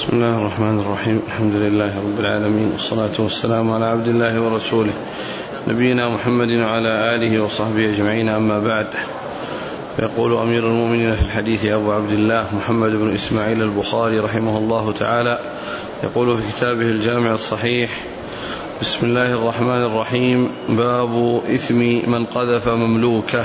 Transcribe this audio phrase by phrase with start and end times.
[0.00, 4.92] بسم الله الرحمن الرحيم الحمد لله رب العالمين والصلاة والسلام على عبد الله ورسوله
[5.68, 8.86] نبينا محمد وعلى آله وصحبه أجمعين أما بعد
[9.98, 15.38] يقول أمير المؤمنين في الحديث أبو عبد الله محمد بن إسماعيل البخاري رحمه الله تعالى
[16.04, 18.00] يقول في كتابه الجامع الصحيح
[18.80, 23.44] بسم الله الرحمن الرحيم باب إثم من قذف مملوكه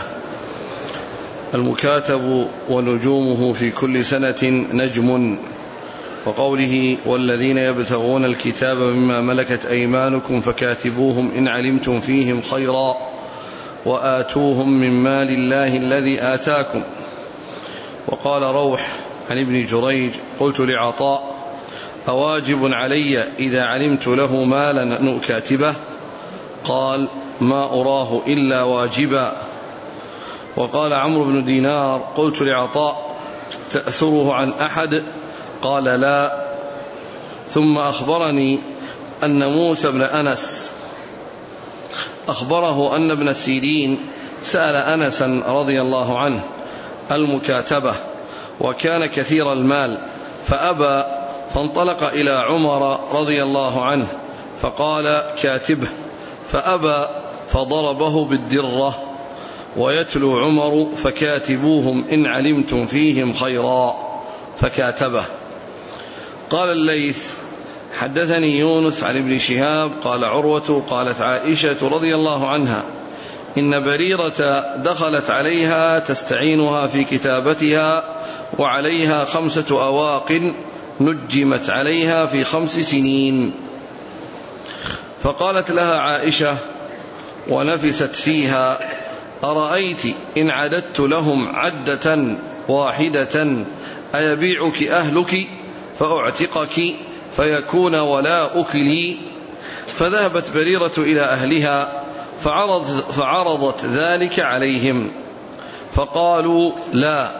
[1.54, 5.38] المكاتب ونجومه في كل سنة نجم
[6.26, 12.96] وقوله والذين يبتغون الكتاب مما ملكت أيمانكم فكاتبوهم إن علمتم فيهم خيرا
[13.86, 16.84] وآتوهم من مال الله الذي آتاكم.
[18.08, 18.88] وقال روح
[19.30, 21.36] عن ابن جريج قلت لعطاء
[22.08, 25.76] أواجب علي إذا علمت له مالا أن أكاتبه؟
[26.64, 27.10] قال
[27.42, 29.34] ما أراه إلا واجبا.
[30.58, 33.16] وقال عمرو بن دينار قلت لعطاء
[33.72, 35.04] تأثره عن أحد؟
[35.62, 36.46] قال لا.
[37.50, 38.60] ثم أخبرني
[39.24, 40.70] أن موسى بن أنس
[42.28, 44.06] أخبره أن ابن سيرين
[44.42, 46.44] سأل أنسا رضي الله عنه
[47.12, 47.94] المكاتبة
[48.62, 49.98] وكان كثير المال
[50.46, 51.04] فأبى
[51.54, 54.08] فانطلق إلى عمر رضي الله عنه
[54.62, 55.88] فقال كاتبه
[56.48, 57.08] فأبى
[57.48, 58.96] فضربه بالدرة
[59.78, 63.96] ويتلو عمر فكاتبوهم إن علمتم فيهم خيرا
[64.58, 65.26] فكاتبه.
[66.50, 67.28] قال الليث
[67.98, 72.84] حدثني يونس عن ابن شهاب قال عروة قالت عائشة رضي الله عنها
[73.58, 78.04] إن بريرة دخلت عليها تستعينها في كتابتها
[78.58, 80.54] وعليها خمسة أواق
[81.02, 83.54] نجمت عليها في خمس سنين.
[85.24, 86.58] فقالت لها عائشة
[87.48, 88.80] ونفست فيها
[89.44, 90.02] أرأيت
[90.38, 93.66] إن عددت لهم عدة واحدة
[94.16, 95.48] أيبيعك أهلك؟
[96.00, 96.96] فأعتقك
[97.32, 99.18] فيكون ولاؤك لي
[99.88, 102.04] فذهبت بريرة إلى أهلها
[102.40, 105.12] فعرضت, فعرضت ذلك عليهم.
[105.94, 107.32] فقالوا لا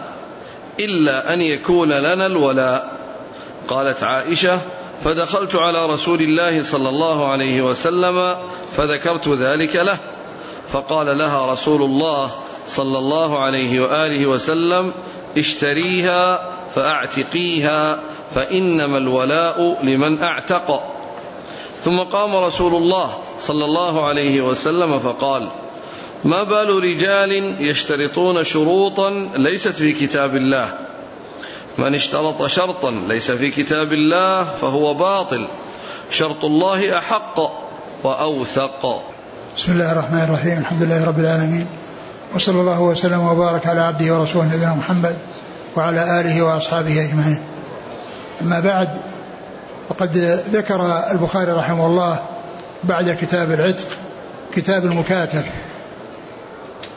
[0.80, 2.96] إلا أن يكون لنا الولاء.
[3.68, 4.60] قالت عائشة
[5.04, 8.36] فدخلت على رسول الله صلى الله عليه وسلم
[8.76, 9.98] فذكرت ذلك له.
[10.72, 12.30] فقال لها رسول الله
[12.68, 14.92] صلى الله عليه وآله وسلم
[15.38, 17.98] اشتريها فأعتقيها.
[18.34, 20.82] فإنما الولاء لمن أعتق.
[21.84, 23.10] ثم قام رسول الله
[23.40, 25.48] صلى الله عليه وسلم فقال
[26.24, 30.68] ما بال رجال يشترطون شروطا ليست في كتاب الله.
[31.78, 35.46] من اشترط شرطا ليس في كتاب الله فهو باطل.
[36.10, 37.40] شرط الله أحق
[38.04, 39.02] وأوثق.
[39.56, 40.58] بسم الله الرحمن الرحيم.
[40.58, 41.66] الحمد لله رب العالمين.
[42.34, 45.16] وصلى الله وسلم وبارك على عبده ورسوله نبينا محمد
[45.76, 47.55] وعلى آله وأصحابه أجمعين.
[48.42, 48.88] أما بعد
[49.88, 50.16] فقد
[50.52, 52.18] ذكر البخاري رحمه الله
[52.84, 53.86] بعد كتاب العتق
[54.54, 55.42] كتاب المكاتب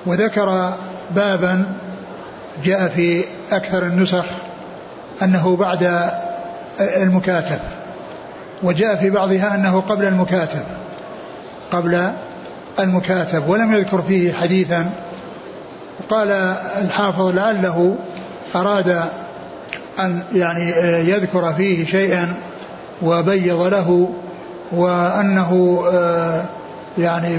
[0.05, 0.73] وذكر
[1.15, 1.65] بابا
[2.63, 4.25] جاء في أكثر النسخ
[5.21, 6.09] أنه بعد
[6.79, 7.59] المكاتب
[8.63, 10.63] وجاء في بعضها أنه قبل المكاتب
[11.71, 12.11] قبل
[12.79, 14.89] المكاتب ولم يذكر فيه حديثا.
[16.09, 16.31] قال
[16.81, 17.95] الحافظ لعله
[18.55, 19.03] أراد
[20.05, 20.71] أن يعني
[21.09, 22.33] يذكر فيه شيئا
[23.01, 24.09] وبيض له
[24.71, 25.81] وأنه
[26.97, 27.35] يعني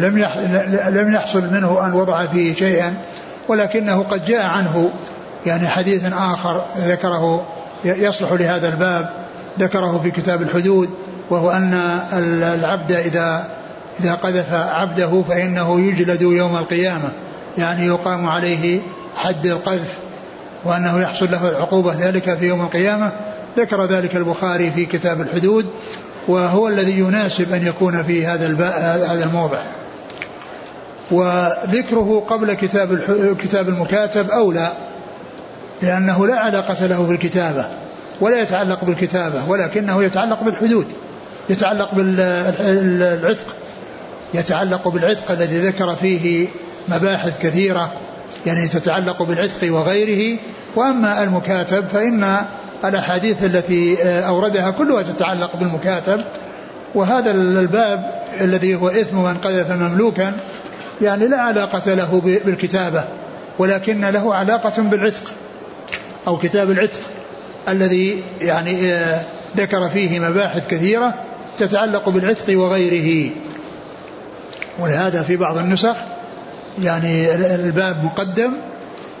[0.00, 0.26] لم
[0.88, 2.94] لم يحصل منه أن وضع فيه شيئا
[3.48, 4.90] ولكنه قد جاء عنه.
[5.46, 7.46] يعني حديث آخر ذكره
[7.84, 9.10] يصلح لهذا الباب
[9.58, 10.90] ذكره في كتاب الحدود
[11.30, 11.74] وهو أن
[12.54, 13.48] العبد إذا
[14.00, 17.08] إذا قذف عبده فإنه يجلد يوم القيامة.
[17.58, 18.80] يعني يقام عليه
[19.16, 19.98] حد القذف.
[20.64, 23.12] وأنه يحصل له العقوبة ذلك في يوم القيامة.
[23.58, 25.66] ذكر ذلك البخاري في كتاب الحدود
[26.28, 28.46] وهو الذي يناسب أن يكون في هذا
[29.10, 29.58] هذا الموضع.
[31.10, 32.98] وذكره قبل كتاب
[33.38, 34.72] كتاب المكاتب أولى
[35.82, 37.66] لأنه لا علاقة له بالكتابة
[38.20, 40.86] ولا يتعلق بالكتابة ولكنه يتعلق بالحدود
[41.48, 43.54] يتعلق بالعتق
[44.34, 46.48] يتعلق بالعتق الذي ذكر فيه
[46.88, 47.92] مباحث كثيرة.
[48.46, 50.38] يعني تتعلق بالعتق وغيره.
[50.76, 52.36] وأما المكاتب فإن
[52.84, 53.96] الأحاديث التي
[54.26, 56.24] أوردها كلها تتعلق بالمكاتب.
[56.94, 60.32] وهذا الباب الذي هو إثم من قذف مملوكا
[61.02, 63.04] يعني لا علاقة له بالكتابة
[63.58, 65.32] ولكن له علاقة بالعتق
[66.26, 67.00] أو كتاب العتق
[67.68, 68.92] الذي يعني
[69.56, 71.14] ذكر فيه مباحث كثيرة
[71.58, 73.30] تتعلق بالعتق وغيره.
[74.78, 75.96] ولهذا في بعض النسخ
[76.82, 78.52] يعني الباب مقدم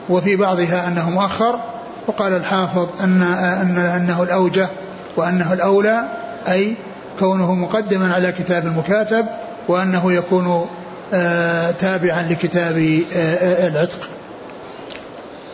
[0.08, 1.60] وفي بعضها أنه مؤخر
[2.06, 4.68] وقال الحافظ أن, أن أنه الأوجه
[5.16, 6.02] وأنه الأولى
[6.48, 6.74] أي
[7.18, 9.26] كونه مقدما على كتاب المكاتب
[9.68, 10.66] وأنه يكون
[11.14, 14.08] آه، تابعا لكتاب آه، العتق.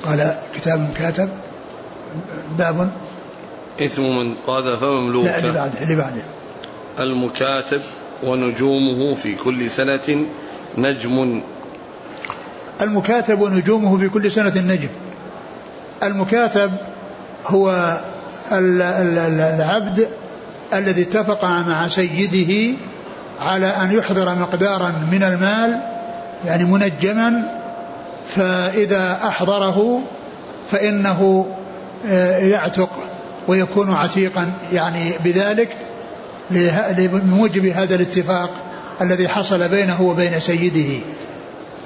[0.04, 1.28] قال كتاب المكاتب
[2.58, 2.90] باب.
[3.82, 6.22] إثم من قاذف مملوكا لا اللي بعده اللي بعده.
[6.98, 7.80] المكاتب
[8.22, 10.24] ونجومه في كل سنة
[10.78, 11.42] نجم
[12.82, 14.88] المكاتب ونجومه في كل سنة نجم.
[16.02, 16.70] المكاتب
[17.46, 17.96] هو
[18.52, 20.08] العبد
[20.74, 22.78] الذي اتفق مع سيده
[23.40, 25.80] على أن يحضر مقدارا من المال
[26.46, 27.42] يعني منجما
[28.28, 30.00] فإذا أحضره
[30.70, 31.46] فإنه
[32.08, 32.90] آه، يعتق
[33.48, 35.76] ويكون عتيقا يعني بذلك
[36.98, 38.50] لموجب هذا الاتفاق
[39.00, 41.00] الذي حصل بينه وبين سيده.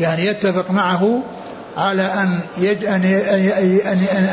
[0.00, 1.22] يعني يتفق معه
[1.76, 3.04] على أن يج أن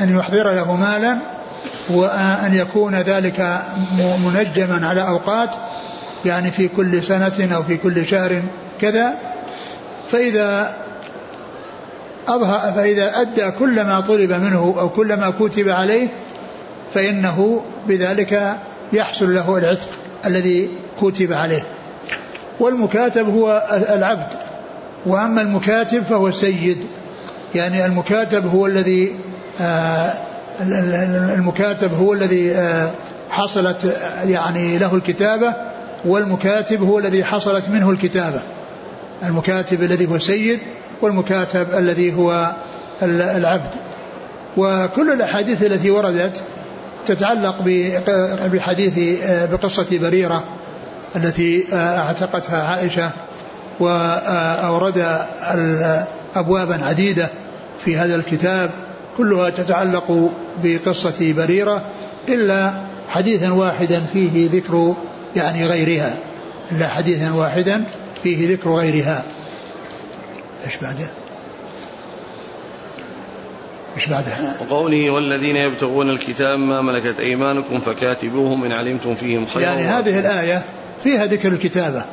[0.03, 1.17] أن يحضر له مالا
[1.89, 3.59] وأن يكون ذلك
[4.25, 5.55] منجما على أوقات
[6.25, 8.41] يعني في كل سنة أو في كل شهر
[8.81, 9.13] كذا.
[10.11, 10.71] فإذا
[12.27, 16.07] أظهر فإذا أدى كل ما طلب منه أو كل ما كتب عليه
[16.93, 18.57] فإنه بذلك
[18.93, 19.89] يحصل له العتق
[20.25, 20.69] الذي
[21.01, 21.63] كتب عليه.
[22.59, 24.33] والمكاتب هو العبد.
[25.05, 26.77] وأما المكاتب فهو السيد.
[27.55, 29.15] يعني المكاتب هو الذي
[29.61, 30.13] آه،
[31.35, 32.91] المكاتب هو الذي آه،
[33.29, 35.53] حصلت يعني له الكتابة
[36.05, 38.41] والمكاتب هو الذي حصلت منه الكتابة.
[39.25, 40.59] المكاتب الذي هو السيد
[41.01, 42.51] والمكاتب الذي هو
[43.03, 43.69] العبد.
[44.57, 46.43] وكل الأحاديث التي وردت
[47.05, 47.55] تتعلق
[48.45, 50.43] بحديث آه، بقصة بريرة
[51.15, 53.09] التي أعتقتها عائشة.
[53.81, 55.25] وأورد
[56.35, 57.29] أبوابا عديدة
[57.85, 58.69] في هذا الكتاب
[59.17, 60.31] كلها تتعلق
[60.63, 61.85] بقصة بريرة
[62.29, 62.73] إلا
[63.09, 64.95] حديثا واحدا فيه ذكر
[65.35, 66.15] يعني غيرها
[66.71, 67.83] إلا حديثا واحدا
[68.23, 69.23] فيه ذكر غيرها
[70.65, 71.07] إيش بعده؟
[73.95, 74.31] إيش بعده؟
[74.61, 80.61] وقوله والذين يبتغون الكتاب ما ملكت أيمانكم فكاتبوهم إن علمتم فيهم خيرا يعني هذه الآية
[81.03, 82.05] فيها ذكر الكتابة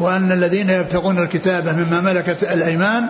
[0.00, 3.06] وأن الذين يبتغون الكتابه مما ملكت الأيمان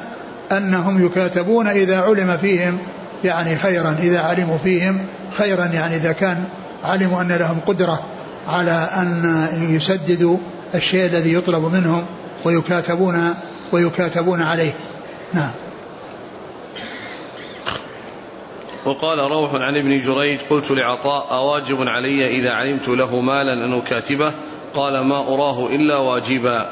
[0.53, 2.79] أنهم يكاتبون إذا علم فيهم
[3.25, 4.99] يعني خيرا إذا علموا فيهم
[5.33, 6.45] خيرا يعني إذا كان
[6.85, 8.03] علموا أن لهم قدرة
[8.49, 10.37] على أن يسددوا
[10.75, 12.05] الشيء الذي يطلب منهم
[12.45, 13.35] ويكاتبون
[13.73, 14.73] ويكاتبون عليه.
[15.33, 15.51] نعم.
[18.85, 24.33] وقال روح عن ابن جريج قلت لعطاء أواجب علي إذا علمت له مالا أن أكاتبه؟
[24.75, 26.67] قال ما أراه إلا واجبا.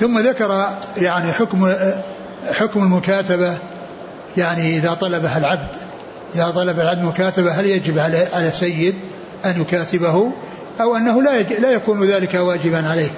[0.00, 1.72] ثم ذكر يعني حكم
[2.50, 3.54] حكم المكاتبة
[4.36, 5.68] يعني إذا طلبها العبد
[6.34, 8.94] إذا طلب العبد مكاتبة هل يجب على السيد
[9.44, 10.32] أن يكاتبه؟
[10.80, 13.10] أو أنه لا لا يكون ذلك واجبا عليه.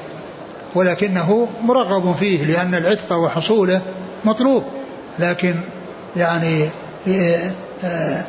[0.74, 3.80] ولكنه مرغب فيه لأن العتق وحصوله
[4.24, 4.64] مطلوب.
[5.18, 5.54] لكن
[6.16, 6.68] يعني
[7.08, 7.50] آه،
[7.84, 8.24] آه،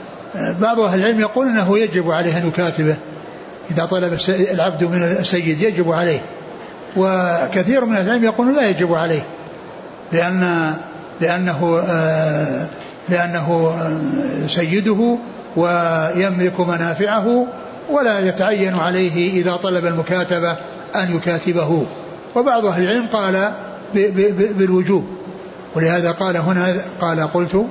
[0.62, 2.96] بعض أهل العلم يقول أنه يجب عليه أن يكاتبه.
[3.72, 6.20] إذا طلب العبد من السيد يجب عليه
[6.98, 9.22] وكثير من العلم يقولون لا يجب عليه
[10.12, 10.74] لأن
[11.22, 12.68] لأنه آه،
[13.10, 13.76] لأنه
[14.48, 15.18] سيده
[15.56, 17.48] ويملك منافعه
[17.90, 20.52] ولا يتعين عليه إذا طلب المكاتبة
[20.96, 21.86] أن يكاتبه.
[22.36, 23.52] وبعض أهل العلم قال
[24.34, 25.06] بالوجوب
[25.76, 27.66] ولهذا قال هنا قال قلت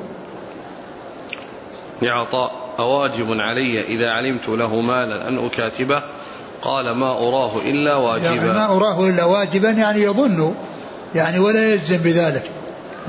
[2.02, 6.02] لعطاء أواجب علي إذا علمت له مالا أن أكاتبه.
[6.62, 8.26] قال ما أراه إلا واجبا.
[8.26, 10.54] يعني ما أراه إلا واجبا يعني يظن
[11.14, 12.42] يعني ولا يجزم بذلك.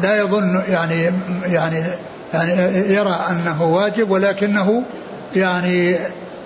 [0.02, 1.12] لا يظن يعني
[1.46, 1.84] يعني
[2.34, 2.52] يعني
[2.94, 4.84] يرى أنه واجب ولكنه
[5.36, 5.98] يعني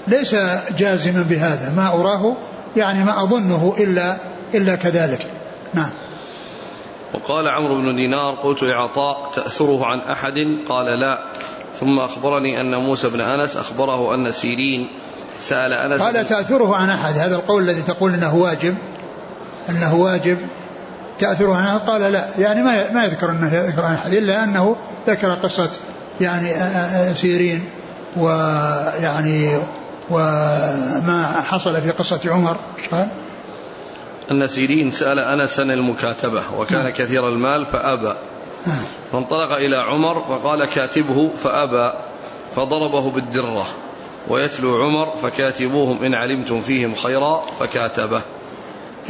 [0.07, 0.35] ليس
[0.77, 1.73] جازما بهذا.
[1.75, 2.35] ما أراه
[2.77, 4.17] يعني ما أظنه إلا
[4.53, 5.25] إلا كذلك.
[5.73, 5.89] نعم.
[7.13, 11.19] وقال عمرو بن دينار قلت لعطاء تأثره عن أحد؟ قال لا.
[11.81, 14.87] ثم أخبرني أن موسى بن أنس أخبره أن سيرين
[15.39, 18.77] سأل أنس قال تأثره عن أحد هذا القول الذي تقول أنه واجب
[19.69, 20.37] أنه واجب
[21.19, 24.75] تأثره عن أحد قال لا يعني ما ما يذكر أنه يذكر عن أحد إلا أنه
[25.07, 25.69] ذكر قصة
[26.21, 26.53] يعني
[27.15, 27.65] سيرين
[28.17, 29.59] ويعني
[30.09, 32.57] وما حصل في قصة عمر
[32.91, 33.07] قال
[34.31, 36.93] أن سيرين سأل أنسا المكاتبة وكان نعم.
[36.93, 38.13] كثير المال فأبى.
[39.11, 41.93] فانطلق إلى عمر فقال كاتبه فأبى
[42.55, 43.67] فضربه بالدرة.
[44.27, 48.21] ويتلو عمر فكاتبوهم إن علمتم فيهم خيرا فكاتبه.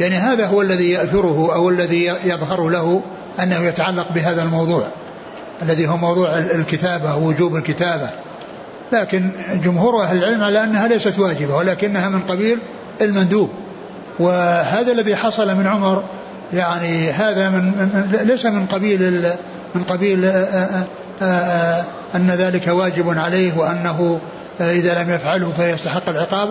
[0.00, 3.02] يعني هذا هو الذي يأثره أو الذي يظهر له
[3.42, 4.86] أنه يتعلق بهذا الموضوع
[5.62, 8.10] الذي هو موضوع الكتابة ووجوب الكتابة.
[8.92, 9.30] لكن
[9.64, 12.58] جمهور أهل العلم على أنها ليست واجبة ولكنها من قبيل
[13.00, 13.50] المندوب.
[14.18, 16.04] وهذا الذي حصل من عمر
[16.52, 19.26] يعني هذا من, ليس من قبيل
[19.74, 20.84] من قبيل آآ
[21.22, 24.20] آآ أن ذلك واجب عليه وأنه
[24.60, 26.48] إذا لم يفعله فيستحق العقاب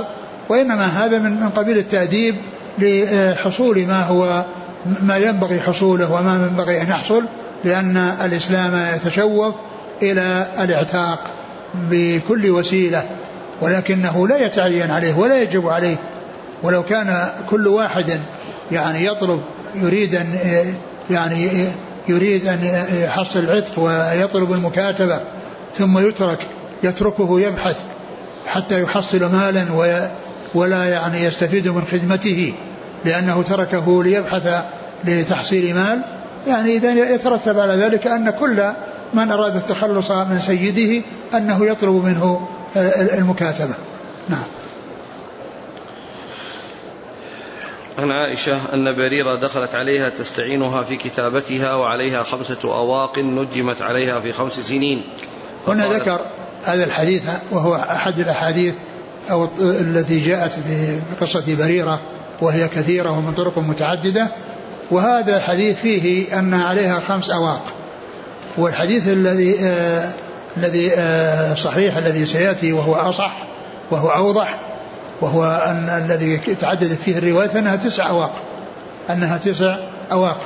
[0.50, 2.36] وإنما هذا من من قبيل التأديب
[2.80, 4.46] لحصول ما هو
[5.02, 7.26] ما ينبغي حصوله وما ينبغي أن يحصل
[7.64, 9.56] لأن الإسلام يتشوف
[10.02, 11.20] إلى الإعتاق
[11.74, 13.04] بكل وسيلة
[13.62, 15.96] ولكنه لا يتعين عليه ولا يجب عليه
[16.64, 18.20] ولو كان كل واحد
[18.72, 19.42] يعني يطلب
[19.76, 20.36] يريد أن
[21.10, 21.68] يعني
[22.08, 25.20] يريد أن يحصل العتق ويطلب المكاتبة
[25.76, 26.40] ثم يترك
[26.84, 27.76] يتركه يبحث
[28.48, 29.66] حتى يحصل مالا
[30.54, 32.54] ولا يعني يستفيد من خدمته
[33.06, 34.64] لأنه تركه ليبحث
[35.06, 36.02] لتحصيل مال.
[36.48, 38.64] يعني إذا يترتب على ذلك أن كل
[39.14, 42.48] من أراد التخلص من سيده أنه يطلب منه
[43.18, 43.74] المكاتبة.
[44.30, 44.44] نعم.
[47.98, 54.34] عن عائشة أن بريرة دخلت عليها تستعينها في كتابتها وعليها خمسة أواق نجمت عليها في
[54.34, 55.04] خمس سنين.
[55.68, 56.20] هنا ذكر
[56.64, 57.22] هذا الحديث
[57.52, 58.74] وهو أحد الأحاديث
[59.32, 62.02] أو التي جاءت في قصة بريرة
[62.42, 64.28] وهي كثيرة ومن طرق متعددة.
[64.92, 67.64] وهذا الحديث فيه أن عليها خمس أواق.
[68.58, 70.12] والحديث الذي آه
[70.58, 73.38] الذي آه صحيح الذي سيأتي وهو أصح
[73.92, 74.71] وهو أوضح
[75.22, 78.32] وهو أن الذي تعددت فيه الرواية أنها تسع أواق
[79.10, 79.78] أنها تسع
[80.12, 80.38] أواق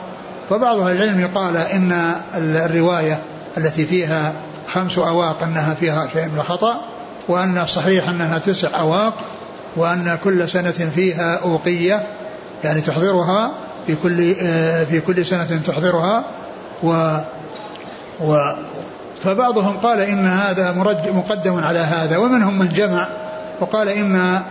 [0.50, 3.20] فبعض أهل العلم يقال إن الرواية
[3.58, 4.34] التي فيها
[4.67, 6.82] خمس أواق أنها فيها شيء من الخطأ
[7.27, 9.13] وأن الصحيح أنها تسع أواق
[9.75, 12.08] وأن كل سنة فيها أوقية
[12.63, 13.51] يعني تحضرها
[13.88, 14.36] في كل
[14.86, 16.24] في كل سنة تحضرها.
[16.84, 17.17] و
[18.22, 18.38] و
[19.24, 20.72] فبعضهم قال إن هذا
[21.13, 22.17] مقدم على هذا.
[22.17, 23.08] ومنهم من جمع
[23.62, 24.41] وقال إن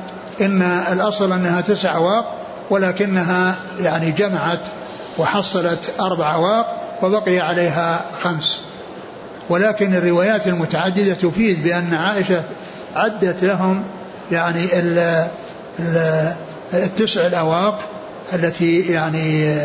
[0.40, 2.38] إن الأصل أنها تسع أواق
[2.70, 4.60] ولكنها يعني جمعت
[5.18, 8.60] وحصلت أربع أواق وبقي عليها خمس.
[9.48, 12.42] ولكن الروايات المتعددة تفيد بأن عائشة
[12.96, 13.82] عدت لهم
[14.32, 15.26] يعني ال
[15.78, 16.32] ال
[16.74, 17.78] التسع الأواق
[18.34, 19.56] التي يعني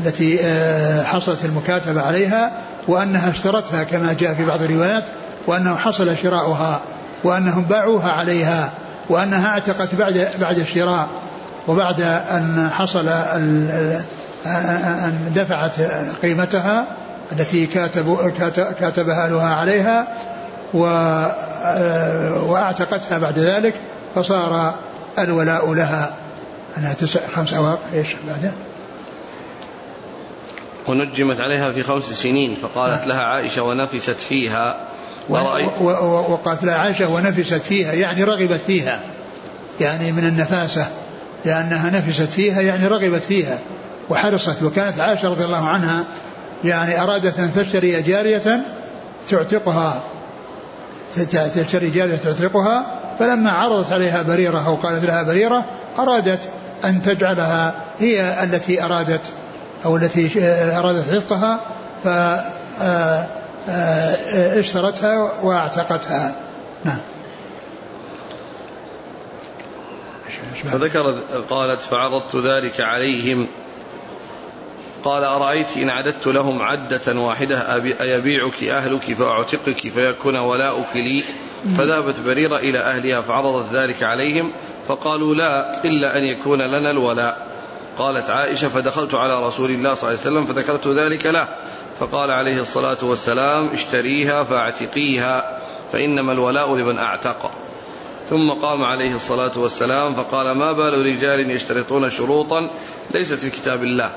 [0.00, 2.52] التي آه، حصلت المكاتبة عليها
[2.88, 5.04] وأنها اشترتها كما جاء في بعض الروايات
[5.46, 6.80] وأنه حصل شراؤها
[7.24, 8.72] وأنهم باعوها عليها
[9.08, 11.08] وأنها اعتقت بعد بعد الشراء
[11.68, 14.02] وبعد أن حصل أن
[15.34, 15.80] دفعت
[16.22, 16.86] قيمتها
[17.32, 17.66] التي
[18.80, 20.08] كاتب أهلها عليها
[22.46, 23.74] وأعتقتها بعد ذلك
[24.14, 24.74] فصار
[25.18, 26.10] الولاء لها.
[26.78, 28.52] أنها تسع خمس أواق إيش بعدين
[30.86, 34.87] ونجمت عليها في خمس سنين فقالت لها عائشة ونفست فيها.
[35.28, 39.00] وقالت لها عائشة ونفست فيها يعني رغبت فيها
[39.80, 40.86] يعني من النفاسة
[41.44, 43.58] لأنها نفست فيها يعني رغبت فيها
[44.10, 46.04] وحرصت وكانت عائشة رضي الله عنها
[46.64, 48.64] يعني أرادت أن تشتري جارية
[49.28, 50.02] تعتقها.
[51.54, 52.86] تشتري جارية تعتقها
[53.18, 55.64] فلما عرضت عليها بريرة أو قالت لها بريرة
[55.98, 56.48] أرادت
[56.84, 59.26] أن تجعلها هي التي أرادت
[59.84, 60.30] أو التي
[60.78, 61.60] أرادت عتقها
[63.68, 66.34] فاشترتها واعتقتها.
[66.84, 66.98] نعم.
[70.72, 71.14] فذكر
[71.50, 73.48] قالت فعرضت ذلك عليهم.
[75.04, 81.24] قال أرأيت إن عددت لهم عدة واحدة؟ أيبيعك أهلك فأعتقك فيكون ولاؤك لي.
[81.78, 84.52] فذهبت بريرة إلى أهلها فعرضت ذلك عليهم.
[84.88, 87.46] فقالوا لا إلا أن يكون لنا الولاء.
[87.98, 91.48] قالت عائشة فدخلت على رسول الله صلى الله عليه وسلم فذكرت ذلك له.
[92.00, 95.58] فقال عليه الصلاة والسلام اشتريها فاعتقيها
[95.92, 97.50] فإنما الولاء لمن أعتق.
[98.30, 102.70] ثم قام عليه الصلاة والسلام فقال ما بال رجال يشترطون شروطا
[103.10, 104.10] ليست في كتاب الله؟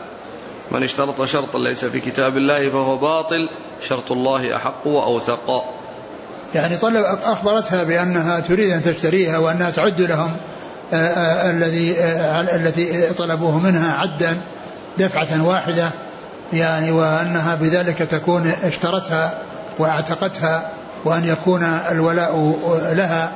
[0.72, 3.50] من اشترط شرطا ليس في كتاب الله فهو باطل
[3.88, 5.66] شرط الله أحق وأوثق.
[6.56, 10.38] يعني طلب أخبرتها بأنها تريد أن تشتريها وأنها تعد لهم
[10.94, 14.38] آه، آه، الذي آه، التي طلبوه منها عدا
[14.98, 15.90] دفعة واحدة.
[16.54, 19.34] يعني وأنها بذلك تكون اشترتها
[19.80, 20.72] واعتقتها
[21.06, 22.60] وأن يكون الولاء
[22.94, 23.32] لها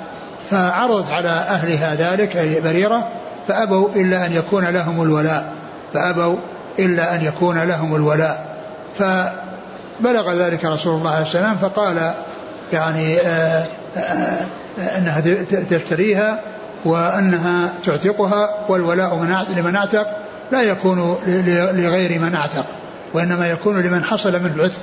[0.52, 3.08] فعرضت على أهلها ذلك أي بريرة
[3.48, 5.54] فأبوا إلا أن يكون لهم الولاء
[5.94, 6.36] فأبوا
[6.80, 8.46] إلا أن يكون لهم الولاء.
[9.00, 12.14] فبلغ ذلك رسول الله عليه السلام فقال
[12.74, 13.66] يعني آآ
[13.98, 14.46] آآ
[14.98, 15.24] أنها
[15.70, 16.40] تشتريها
[16.86, 20.08] وأنها تعتقها والولاء من لمن أعتق
[20.52, 21.18] لا يكون
[21.74, 22.66] لغير من أعتق.
[23.16, 24.80] وإنما يكون لمن حصل منه العتق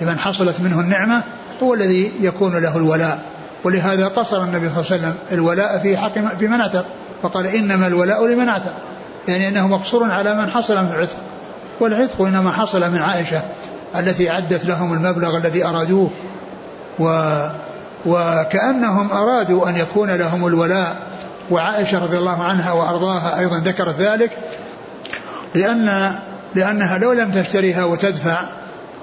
[0.00, 1.22] لمن حصلت منه النعمة
[1.62, 3.22] هو الذي يكون له الولاء.
[3.64, 6.84] ولهذا قصر النبي صلى الله عليه وسلم الولاء في حق في من اعتق
[7.22, 8.72] فقال إنما الولاء لمن اعتق
[9.28, 11.16] يعني إنه مقصور على من حصل من العتق.
[11.80, 13.42] والعتق إنما حصل من عائشة
[13.96, 16.10] التي عدت لهم المبلغ الذي أرادوه
[16.98, 17.28] و
[18.06, 20.96] وكأنهم أرادوا أن يكون لهم الولاء.
[21.50, 24.38] وعائشة رضي الله عنها وأرضاها أيضا ذكرت ذلك
[25.54, 26.14] لأن
[26.54, 28.48] لأنها لو لم تشتريها وتدفع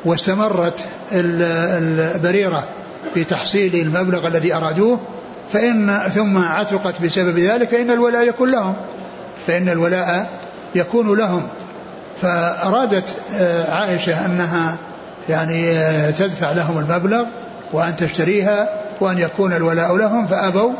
[0.05, 2.63] واستمرت البريرة
[3.13, 4.99] في تحصيل المبلغ الذي أرادوه
[5.53, 8.75] فإن ثم عتقت بسبب ذلك فإن الولاء يكون لهم.
[9.47, 10.29] فإن الولاء
[10.75, 11.47] يكون لهم.
[12.21, 13.05] فأرادت
[13.35, 14.75] آه، عائشة أنها
[15.29, 17.25] يعني آه، تدفع لهم المبلغ
[17.73, 20.71] وأن تشتريها وأن يكون الولاء لهم فأبوا.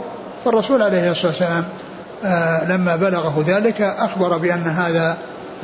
[0.45, 1.63] فالرسول عليه الصلاة والسلام
[2.25, 5.17] آه، لما بلغه ذلك أخبر بأن هذا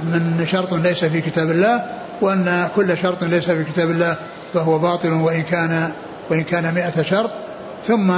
[0.03, 1.83] من شرط ليس في كتاب الله
[2.21, 4.15] وأن كل شرط ليس في كتاب الله
[4.53, 5.91] فهو باطل وإن كان
[6.29, 7.31] وإن كان مئة شرط.
[7.87, 8.11] ثم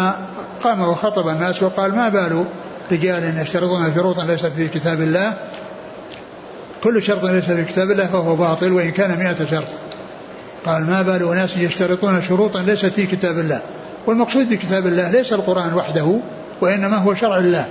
[0.64, 2.46] قام وخطب الناس وقال ما بال
[2.92, 5.34] رجال يشترطون شروطا ليست في كتاب الله؟
[6.84, 9.68] كل شرط ليس في كتاب الله فهو باطل وإن كان مئة شرط.
[10.66, 13.62] قال ما بال أناس يشترطون شروطا ليست في كتاب الله.
[14.08, 16.20] والمقصود بكتاب الله ليس القرآن وحده
[16.62, 17.66] وإنما هو شرع الله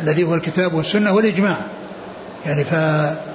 [0.00, 1.56] الذي هو الكتاب والسنة والإجماع.
[2.46, 3.31] يعني فالحصول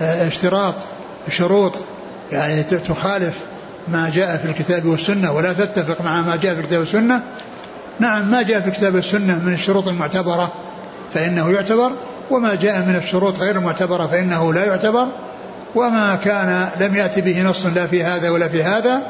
[0.00, 0.74] آه، اشتراط
[1.30, 1.72] شروط
[2.32, 3.40] يعني تخالف
[3.88, 7.22] ما جاء في الكتاب والسنة ولا تتفق مع ما جاء في الكتاب والسنة.
[8.00, 10.52] نعم ما جاء في الكتاب والسنة من الشروط المعتبرة
[11.14, 11.92] فإنه يعتبر
[12.30, 15.06] وما جاء من الشروط غير المعتبرة فإنه لا يعتبر.
[15.74, 19.02] وما كان لم يأتي به نص لا في هذا ولا في هذا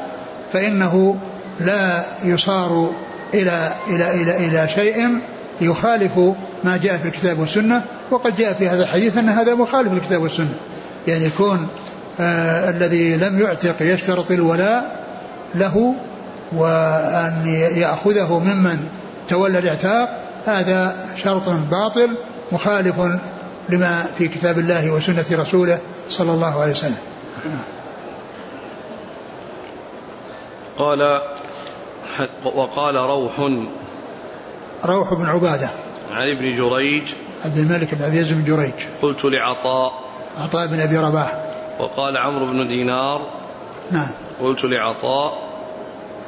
[0.53, 1.17] فإنه
[1.59, 2.91] لا يصار
[3.33, 5.19] إلى إلى إلى إلى شيء
[5.61, 6.17] يخالف
[6.63, 10.53] ما جاء في الكتاب والسنة وقد جاء في هذا الحديث أن هذا مخالف للكتاب والسنة.
[11.07, 11.67] يعني يكون
[12.19, 15.05] آه الذي لم يعتق يشترط الولاء
[15.55, 15.95] له
[16.51, 17.43] وأن
[17.75, 18.87] يأخذه ممن
[19.27, 20.23] تولى الإعتاق.
[20.45, 22.09] هذا شرط باطل
[22.51, 22.95] مخالف
[23.69, 26.97] لما في كتاب الله وسنة رسوله صلى الله عليه وسلم.
[30.77, 31.21] قال
[32.43, 33.39] وقال روح
[34.85, 35.69] روح بن عبادة.
[36.11, 37.03] عن ابن جريج.
[37.45, 38.73] عبد الملك بن عزيز بن جريج.
[39.01, 39.93] قلت لعطاء.
[40.37, 41.45] عطاء بن أبي رباح.
[41.79, 43.21] وقال عمرو بن دينار.
[43.91, 44.09] نعم.
[44.41, 45.47] قلت لعطاء.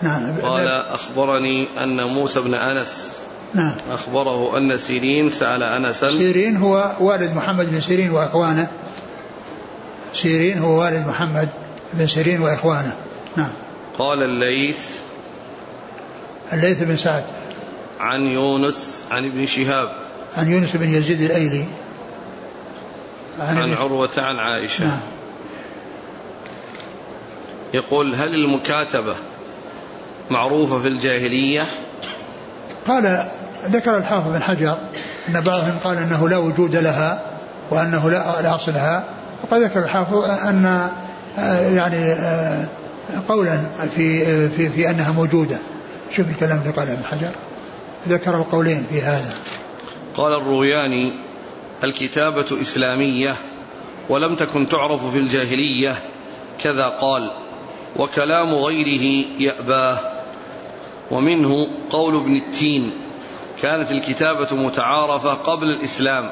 [0.02, 0.36] نعم.
[0.42, 3.18] قال أخبرني أن موسى بن أنس.
[3.54, 3.76] نعم.
[3.92, 6.10] أخبره أن سيرين سأل أنسا.
[6.10, 8.68] سيرين هو والد محمد بن سيرين وإخوانه.
[10.14, 11.50] سيرين هو والد محمد
[11.94, 12.94] بن سيرين وإخوانه.
[13.38, 13.52] نعم.
[14.00, 14.78] قال الليث.
[16.54, 17.24] الليث بن سعد.
[18.00, 19.90] عن يونس عن ابن شهاب
[20.38, 21.66] عن يونس بن يزيد الأيلي.
[23.40, 24.86] عن, عن عروة عن عائشة.
[24.86, 25.00] نعم.
[27.74, 29.16] يقول هل المكاتبة
[30.30, 31.66] معروفة في الجاهلية؟
[32.88, 33.26] قال
[33.66, 34.78] ذكر الحافظ بن حجر
[35.30, 37.22] أن بعضهم قال أنه لا وجود لها
[37.72, 39.04] وأنه لا أصل لها.
[39.44, 40.90] وقد ذكر الحافظ أن
[41.76, 42.16] يعني
[43.28, 43.62] قولا
[43.96, 45.58] في في في أنها موجودة.
[46.12, 47.32] شوف الكلام اللي قاله ابن حجر.
[48.08, 49.34] ذكر القولين في هذا.
[50.18, 51.14] قال الروياني
[51.84, 53.36] الكتابة إسلامية
[54.10, 55.96] ولم تكن تعرف في الجاهلية.
[56.62, 57.32] كذا قال
[57.96, 60.00] وكلام غيره يأباه.
[61.12, 62.94] ومنه قول ابن التين
[63.62, 66.32] كانت الكتابة متعارفة قبل الإسلام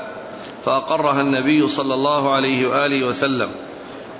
[0.65, 3.49] فأقرها النبي صلى الله عليه وآله وسلم.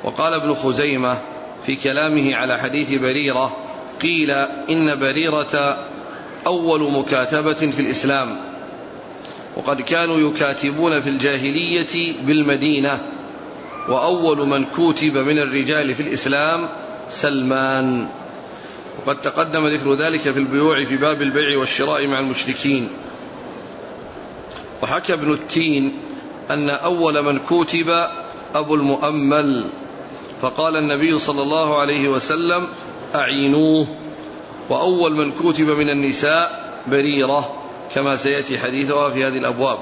[0.04, 1.18] وقال ابن خزيمة
[1.66, 3.58] في كلامه على حديث بريرة
[4.02, 4.32] قيل
[4.70, 5.78] إن بريرة
[6.48, 8.38] أول مكاتبة في الإسلام.
[9.58, 13.00] وقد كانوا يكاتبون في الجاهلية بالمدينة.
[13.90, 16.70] وأول من كوتب من الرجال في الإسلام
[17.10, 18.08] سلمان.
[19.06, 22.90] وقد تقدم ذكر ذلك في البيوع في باب البيع والشراء مع المشركين.
[24.84, 25.98] وحكى ابن التين
[26.52, 28.08] أن أول من كتب
[28.56, 29.66] أبو المؤمل.
[30.42, 32.68] فقال النبي صلى الله عليه وسلم
[33.16, 33.88] أعينوه.
[34.70, 37.56] وأول من كتب من النساء بريرة
[37.96, 39.78] كما سيأتي حديثها في هذه الأبواب.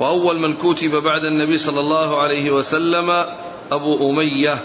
[0.00, 3.26] وأول من كتب بعد النبي صلى الله عليه وسلم
[3.72, 4.58] أبو أمية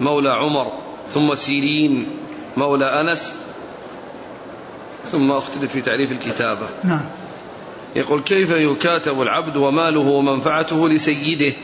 [0.00, 0.72] مولى عمر
[1.14, 2.06] ثم سيرين
[2.56, 3.32] مولى أنس
[5.04, 6.66] ثم أختلف في تعريف الكتابة.
[6.84, 7.04] نعم.
[7.96, 11.56] يقول كيف يكاتب العبد وماله ومنفعته لسيده؟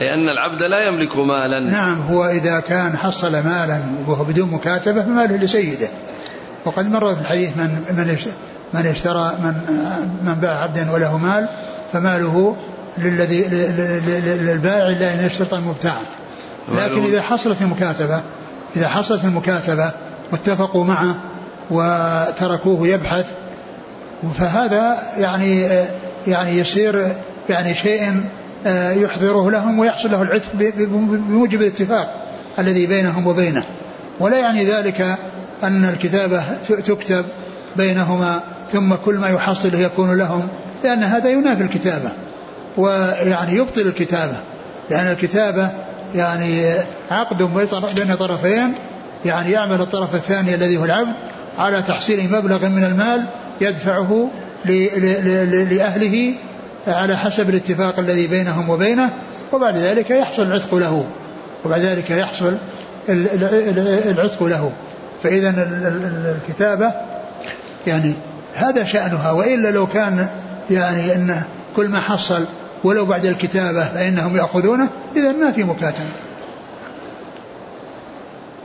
[0.00, 1.60] لأن العبد لا يملك مالا.
[1.60, 5.88] نعم هو إذا كان حصل مالا وهو بدون مكاتبة فماله لسيده.
[6.64, 8.16] وقد مر في الحديث من من
[8.74, 9.54] من اشترى من
[10.24, 11.48] من باع عبدا وله مال
[11.92, 12.56] فماله
[12.98, 13.42] للذي
[14.36, 15.96] للبائع الا إن يشترط المبتاع.
[16.74, 18.22] لكن إذا حصلت المكاتبه
[18.76, 19.92] إذا حصلت المكاتبة
[20.32, 21.14] واتفقوا معه
[21.70, 23.26] وتركوه يبحث
[24.38, 25.68] فهذا يعني
[26.26, 27.12] يعني يصير
[27.48, 28.24] يعني شيء
[28.96, 32.26] يحضره لهم ويحصل له العتق بموجب الاتفاق
[32.58, 33.64] الذي بينهم وبينه.
[34.20, 35.16] ولا يعني ذلك
[35.66, 37.24] أن الكتابة تكتب
[37.76, 38.40] بينهما
[38.72, 40.48] ثم كل ما يحصل يكون لهم
[40.84, 42.10] لأن هذا ينافي الكتابة
[42.76, 44.36] ويعني يبطل الكتابة
[44.90, 45.70] لأن الكتابة
[46.14, 46.74] يعني
[47.10, 47.42] عقد
[47.94, 48.74] بين طرفين
[49.24, 51.14] يعني يعمل الطرف الثاني الذي هو العبد
[51.58, 53.24] على تحصيل مبلغ من المال
[53.60, 54.30] يدفعه
[55.70, 56.34] لأهله
[56.86, 59.10] على حسب الاتفاق الذي بينهم وبينه
[59.52, 61.04] وبعد ذلك يحصل العتق له
[61.64, 62.56] وبعد ذلك يحصل
[63.08, 64.72] العتق له.
[65.24, 65.54] فإذا
[66.38, 66.92] الكتابة
[67.86, 68.14] يعني
[68.54, 70.28] هذا شأنها وإلا لو كان
[70.70, 72.44] يعني أنه كل ما حصل
[72.84, 76.08] ولو بعد الكتابة فإنهم يأخذونه إذا ما في مكاتبة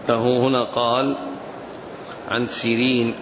[0.09, 1.15] له هنا قال
[2.29, 3.15] عن سيرين.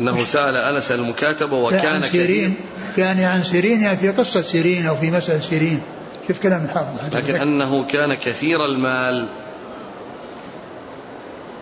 [0.00, 2.54] إنه سأل أنس المكاتبه وكان عن سيرين
[2.98, 5.82] يعني عن سيرين يعني في قصة سيرين أو في مسألة سيرين.
[6.28, 7.16] شوف كلام الحافظ.
[7.16, 9.28] لكن أنه كان كثير المال.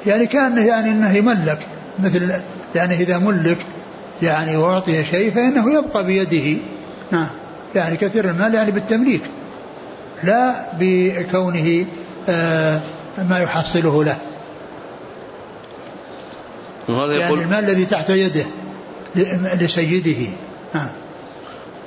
[0.06, 1.66] يعني كان يعني إنه يملك
[1.98, 2.32] مثل
[2.74, 3.58] يعني إذا ملك
[4.22, 6.60] يعني وأعطي شيء فإنه يبقى بيده.
[7.10, 7.28] نعم.
[7.74, 9.22] يعني كثير المال يعني بالتمليك
[10.24, 11.86] لا بكونه
[12.28, 12.80] آه
[13.28, 14.16] ما يحصله له.
[16.88, 18.46] وهذا يعني يقول المال الذي تحت يده
[19.60, 20.28] لسيده.
[20.74, 20.88] نعم.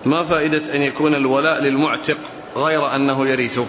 [0.06, 2.18] ما فائدة أن يكون الولاء للمعتق
[2.56, 3.66] غير أنه يرثه؟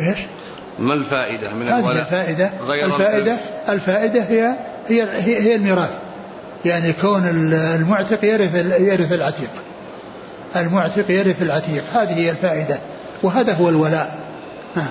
[0.00, 0.18] إيش؟
[0.78, 2.50] ما الفائدة من الولاء؟ الفائدة.
[2.66, 3.36] غير الفائدة
[3.68, 4.54] الفائدة هي
[4.88, 5.90] هي هي, هي الميراث.
[6.64, 9.50] يعني كون المعتق يرث يرث العتيق.
[10.56, 11.84] المعتق يرث العتيق.
[11.94, 12.78] هذه هي الفائدة.
[13.22, 14.18] وهذا هو الولاء.
[14.76, 14.86] ها.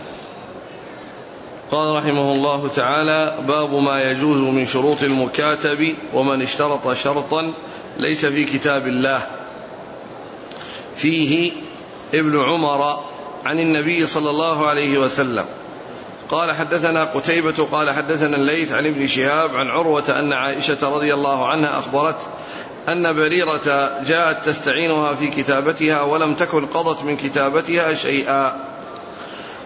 [1.72, 7.54] قال رحمه الله تعالى باب ما يجوز من شروط المكاتب ومن اشترط شرطا
[7.98, 9.22] ليس في كتاب الله.
[10.96, 11.52] فيه
[12.14, 13.00] ابن عمر
[13.46, 15.46] عن النبي صلى الله عليه وسلم.
[16.34, 21.48] قال حدثنا قتيبة قال حدثنا الليث عن ابن شهاب عن عروة أن عائشة رضي الله
[21.48, 22.28] عنها أخبرت
[22.90, 28.54] أن بريرة جاءت تستعينها في كتابتها ولم تكن قضت من كتابتها شيئا.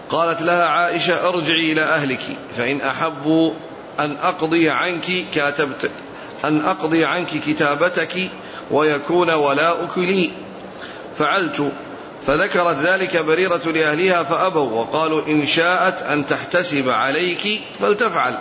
[0.09, 2.21] قالت لها عائشة ارجعي إلى أهلك
[2.57, 3.53] فإن أحبوا
[3.99, 5.89] أن أقضي عنك كاتبت
[6.45, 8.29] أن أقضي عنك كتابتك
[8.71, 10.31] ويكون ولاؤك لي.
[11.15, 11.71] فعلت
[12.25, 18.37] فذكرت ذلك بريرة لأهلها فأبوا وقالوا إن شاءت أن تحتسب عليك فلتفعل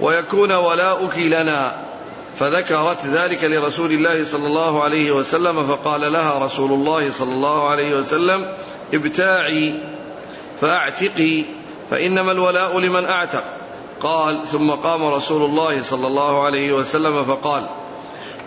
[0.00, 1.92] ويكون ولاؤك لنا.
[2.38, 7.98] فذكرت ذلك لرسول الله صلى الله عليه وسلم فقال لها رسول الله صلى الله عليه
[7.98, 8.46] وسلم
[8.94, 9.74] ابتاعي
[10.60, 11.44] فأعتقي
[11.90, 13.44] فإنما الولاء لمن أعتق.
[14.00, 17.66] قال ثم قام رسول الله صلى الله عليه وسلم فقال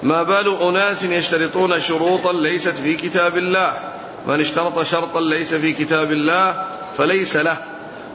[0.04, 3.94] ما بال أناس يشترطون شروطا ليست في كتاب الله
[4.27, 6.65] من اشترط شرطا ليس في كتاب الله
[6.97, 7.57] فليس له